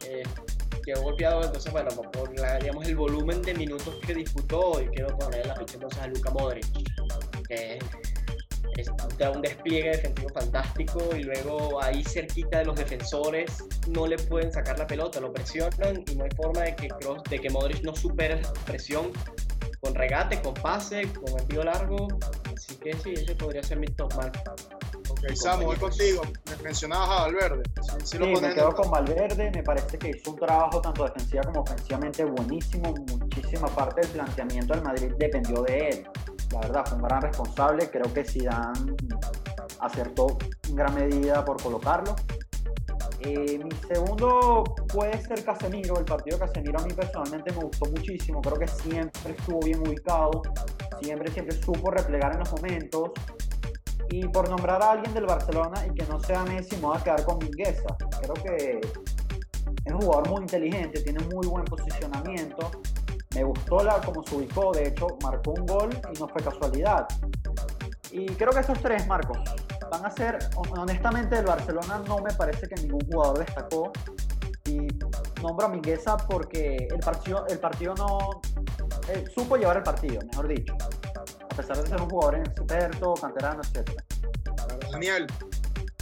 eh, 0.06 0.22
quedó 0.82 1.02
golpeado. 1.02 1.44
Entonces, 1.44 1.70
bueno, 1.70 1.90
por 1.90 2.38
la, 2.38 2.58
digamos, 2.58 2.86
el 2.86 2.96
volumen 2.96 3.42
de 3.42 3.54
minutos 3.54 3.98
que 4.06 4.14
disputó, 4.14 4.80
y 4.80 4.86
quiero 4.88 5.16
poner 5.18 5.42
en 5.42 5.48
la 5.48 5.56
ficha 5.56 5.74
entonces 5.74 6.00
a 6.00 6.06
Luca 6.06 6.30
Modric, 6.30 6.66
que 7.46 7.78
da 9.18 9.30
un 9.30 9.42
despliegue 9.42 9.90
defensivo 9.90 10.28
fantástico 10.30 11.00
y 11.16 11.22
luego 11.24 11.82
ahí 11.82 12.02
cerquita 12.04 12.58
de 12.58 12.64
los 12.66 12.76
defensores 12.76 13.64
no 13.88 14.06
le 14.06 14.16
pueden 14.16 14.52
sacar 14.52 14.78
la 14.78 14.86
pelota, 14.86 15.20
lo 15.20 15.32
presionan 15.32 16.02
y 16.10 16.14
no 16.14 16.24
hay 16.24 16.30
forma 16.36 16.62
de 16.62 16.76
que, 16.76 16.88
Kroos- 16.88 17.22
de 17.28 17.38
que 17.38 17.50
Modric 17.50 17.82
no 17.82 17.94
supere 17.94 18.40
esa 18.40 18.52
presión 18.64 19.10
con 19.80 19.94
regate, 19.94 20.40
con 20.42 20.54
pase, 20.54 21.10
con 21.12 21.38
envío 21.40 21.62
largo. 21.64 22.06
Así 22.54 22.76
que 22.76 22.92
sí, 22.98 23.14
ese 23.14 23.34
podría 23.34 23.62
ser 23.62 23.78
mi 23.78 23.86
top 23.86 24.12
man. 24.14 24.30
Ok, 25.08 25.32
Samu, 25.34 25.64
voy 25.64 25.76
contigo. 25.76 26.22
Me- 26.22 26.62
Mencionabas 26.64 27.08
a 27.08 27.22
Valverde. 27.22 27.62
Sí, 27.80 27.90
sí 28.04 28.18
lo 28.18 28.26
Sí, 28.26 28.32
pones 28.34 28.50
me 28.50 28.54
quedo 28.54 28.68
el- 28.68 28.74
con 28.74 28.90
Valverde, 28.90 29.50
me 29.50 29.62
parece 29.62 29.98
que 29.98 30.10
hizo 30.10 30.30
un 30.32 30.36
trabajo 30.38 30.80
tanto 30.82 31.04
defensiva 31.04 31.42
como 31.44 31.62
ofensivamente 31.62 32.24
buenísimo, 32.24 32.94
muchísima 33.08 33.68
parte 33.68 34.02
del 34.02 34.10
planteamiento 34.10 34.74
del 34.74 34.82
Madrid 34.84 35.12
dependió 35.18 35.62
de 35.62 35.88
él. 35.88 36.06
La 36.52 36.60
verdad, 36.60 36.84
fue 36.86 36.96
un 36.96 37.02
gran 37.02 37.22
responsable, 37.22 37.90
creo 37.90 38.12
que 38.12 38.24
Zidane 38.24 38.94
acertó 39.80 40.26
en 40.68 40.76
gran 40.76 40.94
medida 40.94 41.44
por 41.44 41.62
colocarlo. 41.62 42.16
Eh, 43.20 43.58
mi 43.62 43.70
segundo 43.86 44.64
puede 44.92 45.20
ser 45.22 45.44
Casemiro, 45.44 45.98
el 45.98 46.04
partido 46.04 46.38
de 46.38 46.46
Casemiro 46.46 46.80
a 46.80 46.84
mí 46.84 46.92
personalmente 46.94 47.52
me 47.52 47.64
gustó 47.64 47.90
muchísimo, 47.90 48.40
creo 48.40 48.56
que 48.56 48.66
siempre 48.66 49.34
estuvo 49.36 49.60
bien 49.60 49.80
ubicado, 49.80 50.42
siempre, 51.02 51.30
siempre 51.30 51.60
supo 51.60 51.90
replegar 51.90 52.32
en 52.32 52.38
los 52.40 52.52
momentos, 52.52 53.10
y 54.10 54.26
por 54.28 54.48
nombrar 54.48 54.82
a 54.82 54.92
alguien 54.92 55.14
del 55.14 55.26
Barcelona 55.26 55.86
y 55.86 55.94
que 55.94 56.04
no 56.06 56.18
sea 56.20 56.44
Messi, 56.44 56.76
me 56.76 56.82
voy 56.82 56.96
a 56.96 57.02
quedar 57.02 57.24
con 57.24 57.38
Mingueza. 57.38 57.96
Creo 58.20 58.34
que 58.34 58.80
es 59.84 59.92
un 59.92 60.00
jugador 60.00 60.28
muy 60.28 60.42
inteligente, 60.42 61.00
tiene 61.02 61.20
muy 61.32 61.46
buen 61.46 61.64
posicionamiento. 61.64 62.70
Me 63.34 63.44
gustó 63.44 63.82
la, 63.84 64.00
como 64.00 64.24
se 64.24 64.36
ubicó, 64.36 64.72
de 64.72 64.88
hecho, 64.88 65.06
marcó 65.22 65.52
un 65.52 65.66
gol 65.66 65.90
y 66.12 66.18
no 66.18 66.28
fue 66.28 66.42
casualidad. 66.42 67.06
Y 68.10 68.26
creo 68.26 68.50
que 68.50 68.60
esos 68.60 68.80
tres, 68.80 69.06
Marcos, 69.06 69.38
van 69.90 70.04
a 70.04 70.10
ser, 70.10 70.38
honestamente, 70.56 71.38
el 71.38 71.44
Barcelona 71.44 72.02
no 72.08 72.18
me 72.18 72.32
parece 72.32 72.68
que 72.68 72.74
ningún 72.82 73.00
jugador 73.10 73.38
destacó. 73.38 73.92
Y 74.64 74.88
nombro 75.42 75.66
a 75.66 75.68
Mingueza 75.68 76.16
porque 76.16 76.88
el 76.90 76.98
partido, 76.98 77.46
el 77.48 77.58
partido 77.58 77.94
no 77.94 78.40
supo 79.34 79.56
llevar 79.56 79.78
el 79.78 79.82
partido, 79.82 80.20
mejor 80.30 80.48
dicho. 80.48 80.74
A 81.50 81.54
pesar 81.54 81.76
de 81.76 81.88
ser 81.88 82.00
un 82.00 82.08
jugador 82.08 82.36
experto, 82.38 83.14
canterano, 83.14 83.60
etc. 83.62 83.90
Daniel, 84.90 85.26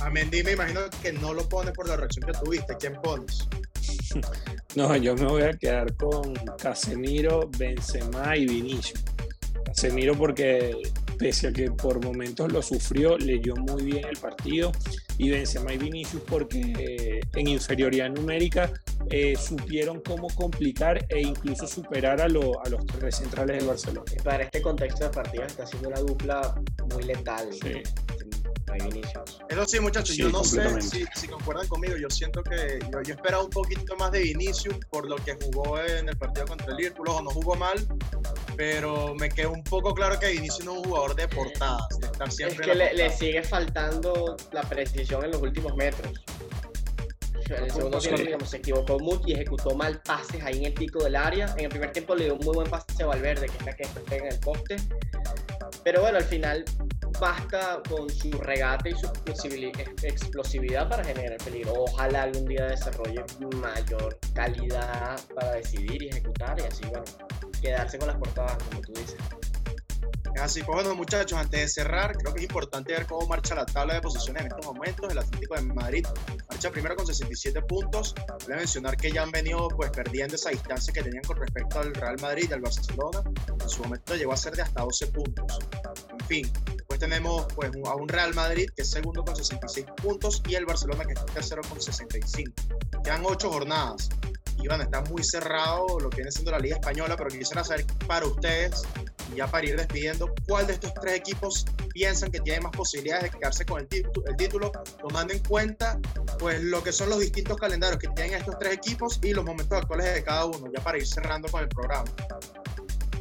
a 0.00 0.10
Mendy 0.10 0.42
me 0.42 0.52
imagino 0.52 0.80
que 1.02 1.12
no 1.12 1.34
lo 1.34 1.48
pones 1.48 1.72
por 1.72 1.88
la 1.88 1.96
reacción 1.96 2.26
que 2.26 2.38
tuviste. 2.38 2.76
¿Quién 2.76 2.94
pones? 3.02 3.48
No, 4.74 4.96
yo 4.96 5.14
me 5.14 5.24
voy 5.26 5.42
a 5.42 5.52
quedar 5.52 5.94
con 5.96 6.34
Casemiro, 6.60 7.48
Benzema 7.58 8.36
y 8.36 8.46
Vinicius. 8.46 9.02
Casemiro 9.64 10.14
porque 10.16 10.76
pese 11.18 11.48
a 11.48 11.52
que 11.52 11.70
por 11.70 12.02
momentos 12.04 12.52
lo 12.52 12.62
sufrió, 12.62 13.18
leyó 13.18 13.54
muy 13.56 13.82
bien 13.82 14.04
el 14.08 14.16
partido 14.16 14.70
y 15.18 15.30
Benzema 15.30 15.72
y 15.74 15.78
Vinicius 15.78 16.22
porque 16.28 16.60
eh, 16.78 17.20
en 17.34 17.48
inferioridad 17.48 18.08
numérica 18.10 18.70
eh, 19.10 19.34
supieron 19.36 20.00
cómo 20.00 20.28
complicar 20.28 21.04
e 21.08 21.20
incluso 21.22 21.66
superar 21.66 22.20
a, 22.20 22.28
lo- 22.28 22.64
a 22.64 22.68
los 22.68 22.86
tres 22.86 23.16
centrales 23.16 23.58
del 23.58 23.66
Barcelona. 23.66 24.04
Para 24.22 24.44
este 24.44 24.62
contexto 24.62 25.04
de 25.04 25.10
partida 25.10 25.46
está 25.46 25.66
siendo 25.66 25.88
una 25.88 26.00
dupla 26.00 26.54
muy 26.94 27.02
letal. 27.02 27.48
Sí. 27.52 27.82
No 28.06 28.07
Vinicius. 28.72 29.40
Eso 29.48 29.66
sí, 29.66 29.80
muchachos, 29.80 30.14
Sí, 30.14 30.22
yo 30.22 30.28
no 30.30 30.44
sé 30.44 30.80
si, 30.82 31.04
si 31.14 31.28
concuerdan 31.28 31.66
conmigo. 31.68 31.96
Yo 31.96 32.08
siento 32.10 32.42
que 32.42 32.78
yo, 32.92 33.02
yo 33.02 33.14
esperaba 33.14 33.42
un 33.42 33.50
poquito 33.50 33.96
más 33.96 34.12
de 34.12 34.20
Vinicius 34.20 34.76
por 34.90 35.08
lo 35.08 35.16
que 35.16 35.34
jugó 35.42 35.80
en 35.80 36.08
el 36.08 36.16
partido 36.16 36.46
contra 36.46 36.66
el 36.68 36.76
Liverpool. 36.76 37.08
Ojo, 37.08 37.22
no 37.22 37.30
jugó 37.30 37.54
mal, 37.54 37.86
pero 38.56 39.14
me 39.14 39.28
quedó 39.28 39.52
un 39.52 39.64
poco 39.64 39.94
claro 39.94 40.18
que 40.18 40.28
Vinicius 40.28 40.64
no 40.64 40.72
es 40.72 40.78
un 40.78 40.84
jugador 40.84 41.14
de 41.14 41.28
portadas, 41.28 41.88
de 41.98 42.06
estar 42.06 42.28
Es 42.28 42.36
siempre 42.36 42.64
que 42.66 42.72
en 42.72 42.78
la 42.78 42.84
le, 42.86 42.94
le 42.94 43.10
sigue 43.10 43.42
faltando 43.42 44.36
la 44.52 44.62
precisión 44.62 45.24
en 45.24 45.30
los 45.32 45.42
últimos 45.42 45.74
metros. 45.76 46.12
En 47.48 47.64
el 47.64 47.70
segundo 47.70 47.98
Sí. 47.98 48.08
tiempo 48.08 48.24
digamos, 48.24 48.50
se 48.50 48.58
equivocó 48.58 48.98
mucho 48.98 49.22
y 49.26 49.32
ejecutó 49.32 49.74
mal 49.74 50.00
pases 50.02 50.42
ahí 50.44 50.58
en 50.58 50.64
el 50.66 50.74
pico 50.74 51.02
del 51.02 51.16
área. 51.16 51.46
En 51.56 51.64
el 51.64 51.70
primer 51.70 51.92
tiempo 51.92 52.14
le 52.14 52.24
dio 52.24 52.34
un 52.34 52.44
muy 52.44 52.54
buen 52.54 52.68
pase 52.68 53.02
a 53.02 53.06
Valverde, 53.06 53.46
que 53.46 53.56
es 53.56 53.64
la 53.64 53.74
que 53.74 54.16
en 54.16 54.26
el 54.26 54.38
poste. 54.40 54.76
Pero 55.88 56.02
bueno, 56.02 56.18
al 56.18 56.24
final 56.24 56.66
basta 57.18 57.80
con 57.88 58.10
su 58.10 58.30
regate 58.32 58.90
y 58.90 58.94
su 58.94 59.06
explosividad 60.02 60.86
para 60.86 61.02
generar 61.02 61.38
peligro. 61.38 61.72
Ojalá 61.78 62.24
algún 62.24 62.44
día 62.44 62.66
desarrolle 62.66 63.24
mayor 63.56 64.18
calidad 64.34 65.18
para 65.34 65.52
decidir 65.52 66.02
y 66.02 66.08
ejecutar 66.10 66.60
y 66.60 66.64
así, 66.64 66.84
bueno, 66.90 67.04
quedarse 67.62 67.98
con 67.98 68.08
las 68.08 68.18
portadas, 68.18 68.62
como 68.64 68.82
tú 68.82 68.92
dices. 68.92 69.16
Así 70.40 70.62
pues, 70.62 70.76
bueno, 70.76 70.94
muchachos, 70.94 71.38
antes 71.38 71.60
de 71.60 71.68
cerrar, 71.68 72.16
creo 72.16 72.32
que 72.32 72.40
es 72.40 72.44
importante 72.44 72.92
ver 72.92 73.06
cómo 73.06 73.26
marcha 73.26 73.54
la 73.54 73.66
tabla 73.66 73.94
de 73.94 74.00
posiciones 74.00 74.42
en 74.42 74.48
estos 74.48 74.66
momentos. 74.66 75.10
El 75.10 75.18
Atlético 75.18 75.54
de 75.56 75.62
Madrid 75.62 76.06
marcha 76.48 76.70
primero 76.70 76.94
con 76.96 77.06
67 77.06 77.62
puntos. 77.62 78.14
Voy 78.44 78.54
a 78.54 78.56
mencionar 78.56 78.96
que 78.96 79.10
ya 79.10 79.22
han 79.22 79.30
venido 79.30 79.68
pues 79.68 79.90
perdiendo 79.90 80.36
esa 80.36 80.50
distancia 80.50 80.92
que 80.92 81.02
tenían 81.02 81.24
con 81.24 81.36
respecto 81.36 81.80
al 81.80 81.92
Real 81.94 82.16
Madrid 82.20 82.46
y 82.50 82.52
al 82.52 82.60
Barcelona. 82.60 83.22
En 83.60 83.68
su 83.68 83.82
momento 83.82 84.14
llegó 84.14 84.32
a 84.32 84.36
ser 84.36 84.54
de 84.54 84.62
hasta 84.62 84.82
12 84.82 85.06
puntos. 85.08 85.58
En 86.10 86.26
fin, 86.26 86.52
después 86.76 87.00
tenemos 87.00 87.46
pues 87.54 87.70
a 87.84 87.94
un 87.94 88.08
Real 88.08 88.32
Madrid 88.34 88.68
que 88.76 88.82
es 88.82 88.90
segundo 88.90 89.24
con 89.24 89.34
66 89.34 89.86
puntos 90.02 90.42
y 90.48 90.54
el 90.54 90.66
Barcelona 90.66 91.04
que 91.04 91.14
es 91.14 91.26
tercero 91.26 91.62
con 91.68 91.80
65. 91.80 92.52
Quedan 93.02 93.22
8 93.24 93.50
jornadas. 93.50 94.08
Y 94.60 94.66
bueno, 94.66 94.82
está 94.82 95.02
muy 95.02 95.22
cerrado 95.22 96.00
lo 96.00 96.10
que 96.10 96.16
viene 96.16 96.32
siendo 96.32 96.50
la 96.50 96.58
Liga 96.58 96.76
Española, 96.76 97.16
pero 97.16 97.30
quisiera 97.30 97.62
saber 97.62 97.86
para 98.06 98.26
ustedes 98.26 98.82
ya 99.34 99.46
para 99.46 99.66
ir 99.66 99.76
despidiendo, 99.76 100.32
¿cuál 100.46 100.66
de 100.66 100.74
estos 100.74 100.92
tres 100.94 101.14
equipos 101.14 101.64
piensan 101.92 102.30
que 102.30 102.40
tiene 102.40 102.60
más 102.60 102.72
posibilidades 102.72 103.24
de 103.24 103.38
quedarse 103.38 103.64
con 103.64 103.80
el, 103.80 103.88
título, 104.36 104.72
tomando 105.00 105.32
en 105.32 105.40
cuenta 105.40 105.98
pues 106.38 106.62
lo 106.62 106.82
que 106.82 106.92
son 106.92 107.10
los 107.10 107.20
distintos 107.20 107.56
calendarios 107.56 107.98
que 107.98 108.08
tienen 108.08 108.34
estos 108.34 108.58
tres 108.58 108.74
equipos 108.74 109.18
y 109.22 109.32
los 109.32 109.44
momentos 109.44 109.78
actuales 109.78 110.14
de 110.14 110.22
cada 110.24 110.44
uno, 110.46 110.70
ya 110.74 110.82
para 110.82 110.98
ir 110.98 111.06
cerrando 111.06 111.48
con 111.48 111.62
el 111.62 111.68
programa? 111.68 112.04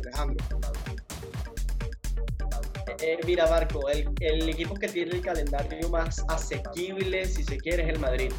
Alejandro. 0.04 0.46
Eh, 3.00 3.20
mira, 3.26 3.46
Marco, 3.48 3.88
el, 3.90 4.50
equipo 4.50 4.74
que 4.76 4.88
tiene 4.88 5.12
el 5.16 5.22
calendario 5.22 5.90
más 5.90 6.24
asequible, 6.30 7.26
si 7.26 7.44
se 7.44 7.58
quiere, 7.58 7.84
es 7.84 7.90
el 7.90 8.00
Madrid. 8.00 8.32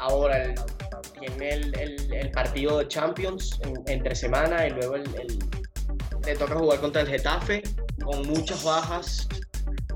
Ahora, 0.00 0.42
el- 0.42 0.54
tiene 1.20 1.50
el, 1.50 2.30
partido 2.32 2.78
de 2.78 2.88
Champions 2.88 3.58
en- 3.62 3.82
entre 3.86 4.14
semana 4.14 4.66
y 4.66 4.70
luego 4.70 4.96
el- 4.96 5.38
le 6.26 6.36
toca 6.36 6.54
jugar 6.56 6.80
contra 6.80 7.02
el 7.02 7.08
Getafe 7.08 7.62
con 8.04 8.26
muchas 8.26 8.62
bajas, 8.64 9.28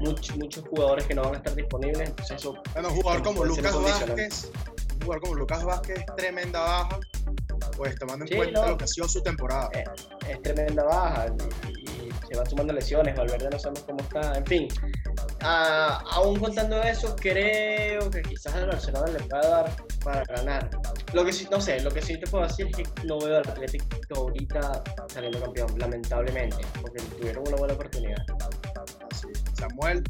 muchos, 0.01 0.37
muchos 0.37 0.65
jugadores 0.69 1.05
que 1.07 1.15
no 1.15 1.23
van 1.23 1.35
a 1.35 1.37
estar 1.39 1.55
disponibles. 1.55 2.09
Entonces, 2.09 2.37
eso 2.39 2.55
Bueno, 2.73 2.91
jugador 2.91 3.23
como 3.23 3.45
Lucas. 3.45 3.75
Vázquez, 3.83 4.51
jugador 5.03 5.21
como 5.23 5.35
Lucas 5.35 5.65
Vázquez 5.65 5.99
es 5.99 6.07
tremenda 6.17 6.61
baja, 6.61 7.01
pues 7.77 7.95
tomando 7.99 8.25
en 8.25 8.31
Sí, 8.31 8.37
cuenta 8.37 8.63
no. 8.63 8.69
lo 8.71 8.79
que 8.79 8.85
ha 8.85 8.89
sido 8.89 9.09
su 9.09 9.23
temporada. 9.23 9.69
es 10.29 10.43
tremenda 10.43 10.85
baja 10.85 11.27
y, 11.69 11.71
y 11.81 12.11
se 12.29 12.37
van 12.37 12.49
sumando 12.49 12.73
lesiones. 12.73 13.17
Valverde 13.17 13.49
no 13.51 13.59
sabemos 13.59 13.83
cómo 13.85 14.01
está. 14.01 14.39
En 14.39 14.47
fin, 14.47 14.69
ah, 15.43 16.03
aún 16.13 16.39
contando 16.39 16.81
eso, 16.83 17.15
creo 17.17 18.09
que 18.11 18.23
quizás 18.23 18.55
el 18.57 18.67
Barcelona 18.67 19.07
le 19.13 19.21
pueda 19.21 19.49
dar 19.49 19.77
para 20.05 20.23
ganar. 20.25 20.71
Lo 21.13 21.25
que 21.25 21.33
sí, 21.33 21.47
no 21.51 21.61
sé, 21.61 21.81
lo 21.81 21.91
que 21.91 22.03
sí 22.03 22.19
te 22.19 22.27
puedo 22.31 22.47
decir 22.47 22.67
es 22.69 22.77
que 22.77 23.07
no 23.07 23.19
veo 23.19 23.39
al 23.39 23.49
Atlético 23.49 23.87
ahorita 24.17 24.83
saliendo 25.09 25.41
campeón, 25.41 25.79
lamentablemente, 25.79 26.57
porque 26.81 27.03
tuvieron 27.03 27.45
una 27.47 27.57
buena 27.57 27.75
oportunidad. 27.75 28.25
Así. 29.11 29.29
Samuel, 29.55 30.03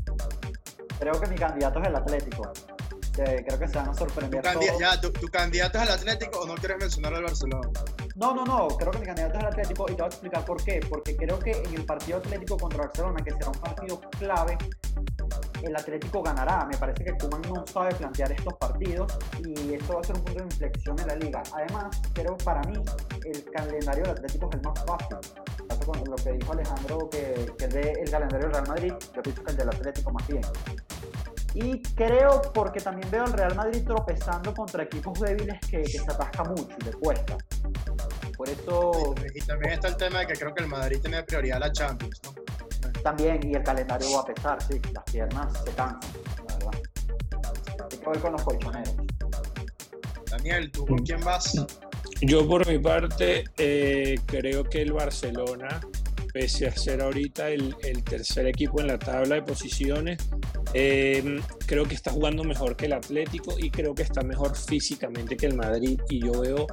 Creo 0.99 1.19
que 1.19 1.29
mi 1.31 1.37
candidato 1.37 1.81
es 1.81 1.89
el 1.89 1.97
Atlético. 1.97 2.53
Que 3.15 3.43
creo 3.47 3.59
que 3.59 3.67
se 3.69 3.75
van 3.77 3.89
a 3.89 3.93
¿tu, 3.93 3.99
sorprender 3.99 4.43
candi- 4.45 4.67
todos. 4.67 4.79
ya, 4.79 5.01
¿tu, 5.01 5.11
tu 5.11 5.27
candidato 5.29 5.79
es 5.79 5.85
el 5.85 5.91
Atlético 5.95 6.41
o 6.41 6.47
no 6.47 6.55
quieres 6.57 6.77
mencionar 6.79 7.15
al 7.15 7.23
Barcelona? 7.23 7.69
No, 8.17 8.35
no, 8.35 8.45
no, 8.45 8.69
creo 8.69 8.93
que 8.93 8.99
mi 8.99 9.07
candidato 9.07 9.35
es 9.39 9.41
el 9.41 9.47
Atlético 9.49 9.85
y 9.89 9.95
te 9.95 9.95
voy 9.95 10.05
a 10.05 10.07
explicar 10.09 10.45
por 10.45 10.63
qué. 10.63 10.81
Porque 10.89 11.17
creo 11.17 11.39
que 11.39 11.53
en 11.53 11.75
el 11.75 11.85
partido 11.87 12.19
Atlético 12.19 12.59
contra 12.59 12.83
Barcelona, 12.85 13.25
que 13.25 13.31
será 13.33 13.49
un 13.49 13.59
partido 13.61 14.01
clave, 14.19 14.59
el 15.63 15.77
Atlético 15.77 16.23
ganará. 16.23 16.65
Me 16.67 16.77
parece 16.77 17.05
que 17.05 17.13
Kuman 17.19 17.43
no 17.43 17.65
sabe 17.67 17.95
plantear 17.95 18.33
estos 18.33 18.55
partidos 18.55 19.19
y 19.39 19.75
esto 19.75 19.95
va 19.95 20.01
a 20.01 20.05
ser 20.05 20.17
un 20.17 20.25
punto 20.25 20.41
de 20.41 20.47
inflexión 20.47 20.99
en 21.01 21.07
la 21.07 21.15
liga. 21.17 21.43
Además, 21.55 22.01
creo 22.15 22.37
para 22.39 22.61
mí 22.63 22.83
el 23.25 23.45
calendario 23.51 24.03
del 24.05 24.13
Atlético 24.13 24.49
es 24.51 24.57
el 24.57 24.63
más 24.63 24.85
fácil. 24.85 25.17
Pasa 25.69 25.87
con 25.87 26.05
lo 26.05 26.17
que 26.17 26.33
dijo 26.33 26.53
Alejandro, 26.53 27.11
que, 27.11 27.53
que 27.59 27.69
de 27.69 27.93
el 27.93 28.11
calendario 28.11 28.47
del 28.47 28.53
Real 28.53 28.69
Madrid, 28.69 28.93
yo 29.15 29.23
pienso 29.23 29.43
que 29.43 29.51
el 29.51 29.57
del 29.57 29.69
Atlético 29.69 30.11
más 30.13 30.27
bien. 30.27 30.43
Y 31.55 31.83
creo, 31.95 32.43
porque 32.55 32.81
también 32.81 33.11
veo 33.11 33.25
al 33.25 33.33
Real 33.33 33.57
Madrid 33.57 33.83
tropezando 33.85 34.55
contra 34.55 34.85
equipos 34.85 35.19
débiles 35.19 35.59
que, 35.69 35.83
que 35.83 35.99
se 35.99 36.11
atasca 36.11 36.45
mucho 36.45 36.69
y 36.81 36.85
le 36.85 36.93
cuesta. 36.93 37.37
Por 38.37 38.49
eso. 38.49 39.15
Y 39.35 39.41
también 39.41 39.73
está 39.73 39.89
el 39.89 39.97
tema 39.97 40.21
de 40.21 40.29
que 40.29 40.35
creo 40.35 40.55
que 40.55 40.63
el 40.63 40.69
Madrid 40.69 40.99
tiene 41.01 41.23
prioridad 41.25 41.57
a 41.57 41.67
la 41.67 41.73
Champions, 41.73 42.21
¿no? 42.25 42.35
También, 43.03 43.41
y 43.49 43.55
el 43.55 43.63
calendario 43.63 44.13
va 44.15 44.21
a 44.21 44.25
pesar, 44.25 44.63
sí, 44.63 44.81
las 44.93 45.05
piernas 45.05 45.53
se 45.65 45.71
cansan, 45.73 46.11
la 46.49 46.55
verdad. 46.55 46.83
Hay 47.91 47.99
que 47.99 48.11
ver 48.11 48.21
con 48.21 48.33
los 48.33 48.43
colchoneros. 48.43 48.95
Daniel, 50.31 50.71
¿tú 50.71 50.87
con 50.87 50.99
quién 50.99 51.21
vas? 51.21 51.67
Yo 52.21 52.47
por 52.47 52.67
mi 52.69 52.79
parte 52.79 53.45
eh, 53.57 54.19
creo 54.27 54.65
que 54.65 54.83
el 54.83 54.93
Barcelona, 54.93 55.81
pese 56.33 56.69
a 56.69 56.77
ser 56.77 57.01
ahorita 57.01 57.49
el, 57.49 57.75
el 57.83 58.05
tercer 58.05 58.47
equipo 58.47 58.81
en 58.81 58.89
la 58.89 58.99
tabla 58.99 59.37
de 59.37 59.43
posiciones, 59.43 60.19
eh, 60.75 61.41
creo 61.67 61.85
que 61.85 61.95
está 61.95 62.11
jugando 62.11 62.45
mejor 62.45 62.77
que 62.77 62.87
el 62.87 62.93
Atlético 62.93 63.55
y 63.59 63.71
creo 63.71 63.95
que 63.95 64.03
está 64.03 64.23
mejor 64.23 64.57
físicamente 64.57 65.37
que 65.37 65.47
el 65.47 65.57
Madrid. 65.57 66.01
Y 66.09 66.25
yo 66.25 66.41
veo 66.41 66.67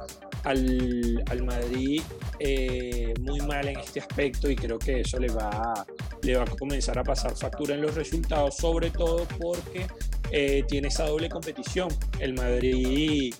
al, 0.44 1.22
al 1.30 1.44
Madrid 1.44 2.02
eh, 2.38 3.14
muy 3.20 3.40
mal 3.40 3.68
en 3.68 3.78
este 3.78 4.00
aspecto 4.00 4.50
y 4.50 4.56
creo 4.56 4.78
que 4.78 5.00
eso 5.00 5.18
le 5.18 5.28
va, 5.28 5.50
a, 5.50 5.86
le 6.22 6.36
va 6.36 6.44
a 6.44 6.46
comenzar 6.46 6.98
a 6.98 7.04
pasar 7.04 7.36
factura 7.36 7.74
en 7.74 7.82
los 7.82 7.94
resultados, 7.94 8.56
sobre 8.56 8.90
todo 8.90 9.26
porque 9.38 9.86
eh, 10.30 10.64
tiene 10.68 10.88
esa 10.88 11.06
doble 11.06 11.28
competición. 11.28 11.88
El 12.20 12.34
Madrid 12.34 13.34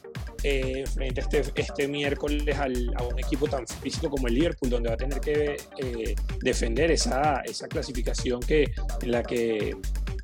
eh, 0.44 0.84
frente 0.86 1.20
a 1.20 1.24
este, 1.24 1.42
este 1.56 1.88
miércoles 1.88 2.56
a 2.56 3.02
un 3.02 3.18
equipo 3.18 3.48
tan 3.48 3.66
físico 3.66 4.08
como 4.08 4.28
el 4.28 4.34
Liverpool, 4.34 4.70
donde 4.70 4.88
va 4.88 4.94
a 4.94 4.98
tener 4.98 5.20
que 5.20 5.56
eh, 5.78 6.14
defender 6.40 6.92
esa, 6.92 7.40
esa 7.40 7.66
clasificación 7.66 8.40
que, 8.40 8.70
en 9.02 9.10
la 9.10 9.22
que 9.22 9.76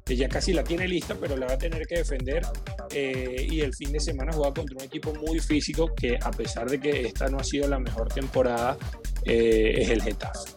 que 0.05 0.17
ya 0.17 0.29
casi 0.29 0.53
la 0.53 0.62
tiene 0.62 0.87
lista, 0.87 1.17
pero 1.19 1.37
la 1.37 1.47
va 1.47 1.55
a 1.55 1.59
tener 1.59 1.87
que 1.87 1.97
defender. 1.97 2.43
Eh, 2.90 3.47
y 3.51 3.61
el 3.62 3.75
fin 3.75 3.90
de 3.90 4.01
semana 4.01 4.33
juega 4.33 4.53
contra 4.53 4.77
un 4.77 4.85
equipo 4.85 5.14
muy 5.14 5.40
físico 5.40 5.95
que 5.95 6.19
a 6.21 6.31
pesar 6.31 6.69
de 6.69 6.79
que 6.79 7.07
esta 7.07 7.29
no 7.29 7.38
ha 7.38 7.45
sido 7.45 7.69
la 7.69 7.79
mejor 7.79 8.12
temporada, 8.12 8.77
eh, 9.25 9.77
es 9.79 9.88
el 9.88 10.03
Getafe. 10.03 10.51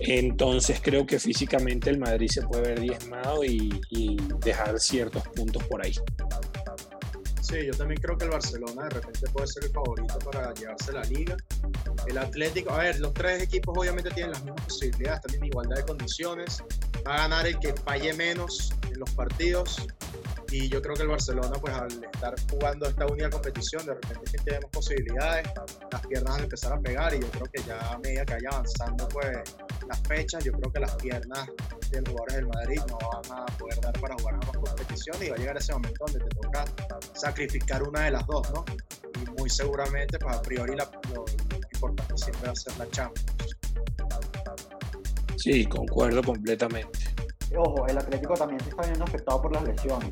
Entonces 0.00 0.80
creo 0.82 1.06
que 1.06 1.18
físicamente 1.18 1.90
el 1.90 1.98
Madrid 1.98 2.28
se 2.30 2.40
puede 2.40 2.62
ver 2.62 2.80
diezmado 2.80 3.44
y, 3.44 3.82
y 3.90 4.16
dejar 4.42 4.80
ciertos 4.80 5.28
puntos 5.28 5.62
por 5.64 5.84
ahí. 5.84 5.92
Sí, 7.42 7.56
yo 7.66 7.72
también 7.72 8.00
creo 8.00 8.16
que 8.16 8.24
el 8.24 8.30
Barcelona 8.30 8.84
de 8.84 8.90
repente 8.90 9.28
puede 9.30 9.46
ser 9.48 9.64
el 9.64 9.70
favorito 9.72 10.18
para 10.20 10.54
llevarse 10.54 10.92
la 10.92 11.02
liga. 11.02 11.36
El 12.06 12.16
Atlético, 12.16 12.70
a 12.70 12.78
ver, 12.78 12.98
los 13.00 13.12
tres 13.12 13.42
equipos 13.42 13.76
obviamente 13.76 14.08
tienen 14.10 14.30
las 14.32 14.42
mismas 14.42 14.64
posibilidades, 14.64 15.20
también 15.22 15.44
igualdad 15.46 15.76
de 15.76 15.84
condiciones. 15.84 16.62
Va 17.06 17.14
a 17.14 17.18
ganar 17.18 17.46
el 17.46 17.58
que 17.58 17.74
falle 17.74 18.12
menos 18.14 18.70
en 18.88 18.98
los 18.98 19.10
partidos. 19.10 19.86
Y 20.50 20.68
yo 20.68 20.82
creo 20.82 20.94
que 20.96 21.02
el 21.02 21.08
Barcelona, 21.08 21.52
pues 21.60 21.72
al 21.74 22.04
estar 22.04 22.34
jugando 22.50 22.88
esta 22.88 23.06
única 23.06 23.30
competición, 23.30 23.86
de 23.86 23.94
repente 23.94 24.36
tenemos 24.44 24.68
posibilidades, 24.70 25.46
las 25.92 26.06
piernas 26.06 26.32
van 26.32 26.40
a 26.40 26.44
empezar 26.44 26.72
a 26.72 26.80
pegar 26.80 27.14
y 27.14 27.20
yo 27.20 27.30
creo 27.30 27.46
que 27.46 27.62
ya 27.62 27.78
a 27.78 27.98
medida 27.98 28.24
que 28.24 28.34
vaya 28.34 28.48
avanzando 28.50 29.08
pues 29.10 29.54
las 29.86 30.00
fechas, 30.08 30.42
yo 30.42 30.52
creo 30.52 30.72
que 30.72 30.80
las 30.80 30.94
piernas 30.96 31.48
de 31.90 32.02
los 32.02 32.16
del 32.34 32.46
Madrid 32.48 32.80
no 32.88 32.98
van 32.98 33.42
a 33.42 33.46
poder 33.58 33.80
dar 33.80 34.00
para 34.00 34.16
jugar 34.16 34.34
ambas 34.34 34.56
competiciones 34.56 35.22
y 35.22 35.30
va 35.30 35.36
a 35.36 35.38
llegar 35.38 35.56
ese 35.56 35.72
momento 35.72 36.04
donde 36.04 36.18
te 36.18 36.36
toca 36.36 36.64
sacrificar 37.14 37.84
una 37.84 38.00
de 38.02 38.10
las 38.10 38.26
dos, 38.26 38.50
¿no? 38.50 38.64
Y 39.22 39.30
muy 39.38 39.48
seguramente, 39.48 40.18
pues 40.18 40.36
a 40.36 40.42
priori 40.42 40.74
la, 40.74 40.90
lo, 41.14 41.24
lo 41.24 41.58
importante 41.74 42.16
siempre 42.16 42.46
va 42.46 42.52
a 42.52 42.56
ser 42.56 42.76
la 42.76 42.90
Champions. 42.90 43.49
Sí, 45.42 45.64
concuerdo 45.66 46.22
completamente. 46.22 46.98
Ojo, 47.56 47.84
el 47.88 47.98
Atlético 47.98 48.34
también 48.34 48.60
se 48.60 48.68
está 48.70 48.82
viendo 48.82 49.02
afectado 49.04 49.42
por 49.42 49.52
las 49.52 49.64
lesiones 49.64 50.10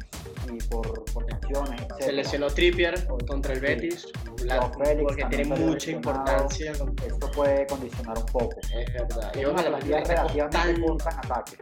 y 0.53 0.59
por, 0.65 1.05
por 1.13 1.25
sanciones. 1.31 1.81
Se 2.01 2.13
lesionó 2.13 2.49
Trippier 2.49 3.07
contra 3.29 3.53
el 3.55 3.61
Betis, 3.61 4.09
la- 4.45 4.57
Joao 4.57 4.73
Félix 4.85 5.03
porque 5.07 5.25
tiene 5.27 5.45
mucha 5.57 5.91
importancia. 5.93 6.73
Esto 6.73 7.31
puede 7.31 7.65
condicionar 7.69 8.19
un 8.19 8.27
poco. 8.27 8.57
Es 8.75 8.93
verdad. 8.93 9.33
Y 9.41 9.45
ojalá, 9.45 9.69
plantilla 9.69 9.99
está 10.01 10.15
relativamente 10.25 10.57
costando, 10.59 10.99
en 10.99 11.19
ataque, 11.19 11.57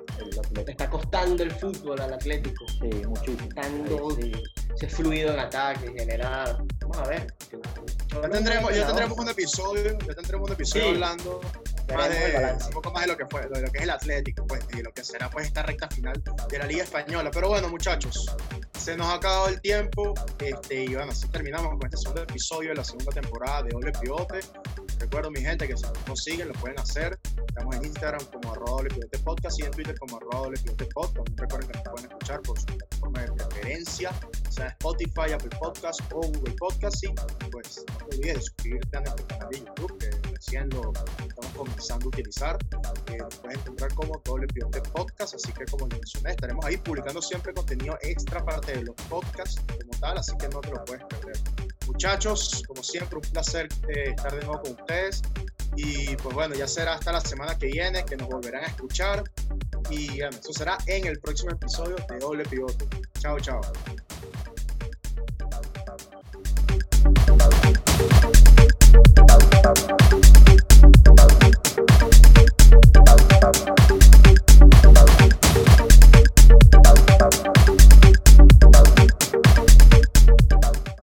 el 0.63 0.69
está 0.71 0.91
costando 0.91 1.43
el 1.43 1.51
fútbol 1.51 2.01
al 2.01 2.13
Atlético. 2.15 2.65
Sí, 2.69 2.91
muchísimo. 3.07 3.49
Estando 3.49 4.09
Ahí 4.17 4.33
sí. 4.33 4.43
ser 4.77 4.91
fluido 4.91 5.35
en 5.35 5.41
ataque, 5.41 5.93
generar. 5.95 6.57
Vamos 6.81 6.99
a 6.99 7.09
ver. 7.09 7.27
Ya 8.23 8.31
tendremos, 8.31 8.75
ya 8.75 8.87
tendremos 8.87 9.19
un 9.19 9.29
episodio, 9.29 9.99
ya 10.07 10.15
tendremos 10.15 10.49
un 10.49 10.55
episodio 10.55 10.85
Sí. 10.85 10.91
hablando 10.95 11.41
más 11.95 12.09
de, 12.09 12.57
un 12.67 12.73
poco 12.73 12.91
más 12.91 13.03
de 13.03 13.09
lo 13.09 13.17
que 13.17 13.27
fue, 13.27 13.43
de 13.43 13.63
lo 13.63 13.71
que 13.71 13.79
es 13.79 13.85
el 13.85 13.91
Atlético, 13.91 14.47
pues, 14.47 14.65
y 14.77 14.83
lo 14.83 14.93
que 14.93 15.05
será 15.05 15.31
pues 15.31 15.47
esta 15.47 15.63
recta 15.63 15.89
final 15.89 16.23
de 16.49 16.59
la 16.59 16.67
Liga 16.67 16.85
Española. 16.85 17.31
Pero 17.33 17.49
bueno, 17.49 17.69
muchachos, 17.69 18.35
se 18.79 18.97
nos 18.97 19.07
ha 19.09 19.15
acabado 19.15 19.49
el 19.49 19.61
tiempo, 19.61 20.15
este, 20.39 20.85
y 20.85 20.95
bueno, 20.95 21.13
así 21.13 21.29
terminamos 21.29 21.71
con 21.71 21.85
este 21.85 21.97
segundo 21.99 22.23
episodio 22.23 22.71
de 22.71 22.77
la 22.77 22.85
segunda 22.85 23.13
temporada 23.13 23.63
de 23.63 23.71
Doble 23.71 23.93
Pivote. 23.93 24.41
Recuerdo, 24.99 25.31
mi 25.31 25.41
gente, 25.41 25.69
que 25.69 25.75
nos 26.07 26.23
siguen, 26.23 26.49
lo 26.49 26.55
pueden 26.55 26.79
hacer. 26.81 27.19
Estamos 27.49 27.77
en 27.77 27.85
Instagram 27.85 28.25
como 28.27 28.53
arroba 28.53 28.83
Podcast 29.25 29.59
y 29.61 29.63
en 29.65 29.71
Twitter 29.71 29.99
como 29.99 30.17
arroba 30.17 30.51
Podcast. 30.95 31.29
Recuerden 31.37 31.69
que 31.69 31.79
nos 31.79 31.89
pueden 31.89 32.11
escuchar 32.11 32.43
por 32.43 32.59
su 32.59 32.67
plataforma 32.67 33.21
de 33.21 33.33
preferencia, 33.33 34.11
sea 34.51 34.69
Spotify, 34.69 35.33
Apple 35.35 35.57
Podcast 35.59 36.01
o 36.13 36.21
Google 36.21 36.55
Podcast. 36.59 37.05
Y 37.05 37.09
pues 37.51 37.85
no 37.89 38.07
te 38.07 38.17
olvides 38.17 38.35
de 38.35 38.41
suscribirte 38.41 38.97
a 38.97 39.01
nuestro 39.01 39.27
canal 39.27 39.49
de 39.51 39.59
YouTube, 39.59 39.99
que 39.99 40.11
recién 40.31 40.69
lo 40.71 40.93
estamos 40.93 41.53
comenzando 41.57 42.07
a 42.07 42.09
utilizar. 42.09 42.59
Eh, 43.09 43.19
nos 43.19 43.37
puedes 43.37 43.59
encontrar 43.59 43.95
como 43.95 44.23
Doble 44.25 44.47
Podcast, 44.95 45.35
así 45.35 45.53
que 45.53 45.65
como 45.67 45.87
les 45.89 45.99
mencioné, 45.99 46.31
estaremos 46.31 46.65
ahí 46.65 46.77
publicando 46.79 47.21
siempre 47.21 47.53
contenido 47.53 47.99
extra 48.01 48.45
parte 48.45 48.73
de 48.73 48.85
los 48.85 48.95
podcasts 49.09 49.61
como 49.69 50.01
tal, 50.01 50.19
así 50.19 50.33
que 50.39 50.49
no 50.49 50.61
te 50.61 50.71
lo 50.71 50.85
puedes 50.85 51.05
perder. 51.05 51.66
Muchachos, 51.87 52.63
como 52.67 52.83
siempre, 52.83 53.17
un 53.17 53.33
placer 53.33 53.69
eh, 53.89 54.11
estar 54.17 54.35
de 54.35 54.45
nuevo 54.45 54.61
con 54.63 54.73
ustedes. 54.73 55.23
Y 55.77 56.17
pues 56.17 56.35
bueno, 56.35 56.55
ya 56.55 56.67
será 56.67 56.95
hasta 56.95 57.13
la 57.13 57.21
semana 57.21 57.57
que 57.59 57.67
viene 57.67 58.05
que 58.05 58.17
nos 58.17 58.29
volverán 58.29 58.65
a 58.65 58.67
escuchar. 58.67 59.25
Y 59.91 60.19
bueno, 60.19 60.37
eso 60.39 60.53
será 60.53 60.79
en 60.87 61.07
el 61.07 61.19
próximo 61.21 61.53
episodio 61.53 61.97
de 62.09 62.19
Doble 62.19 62.45
Pivote. 62.45 62.87
Chao, 63.19 63.39
chao. 63.41 63.61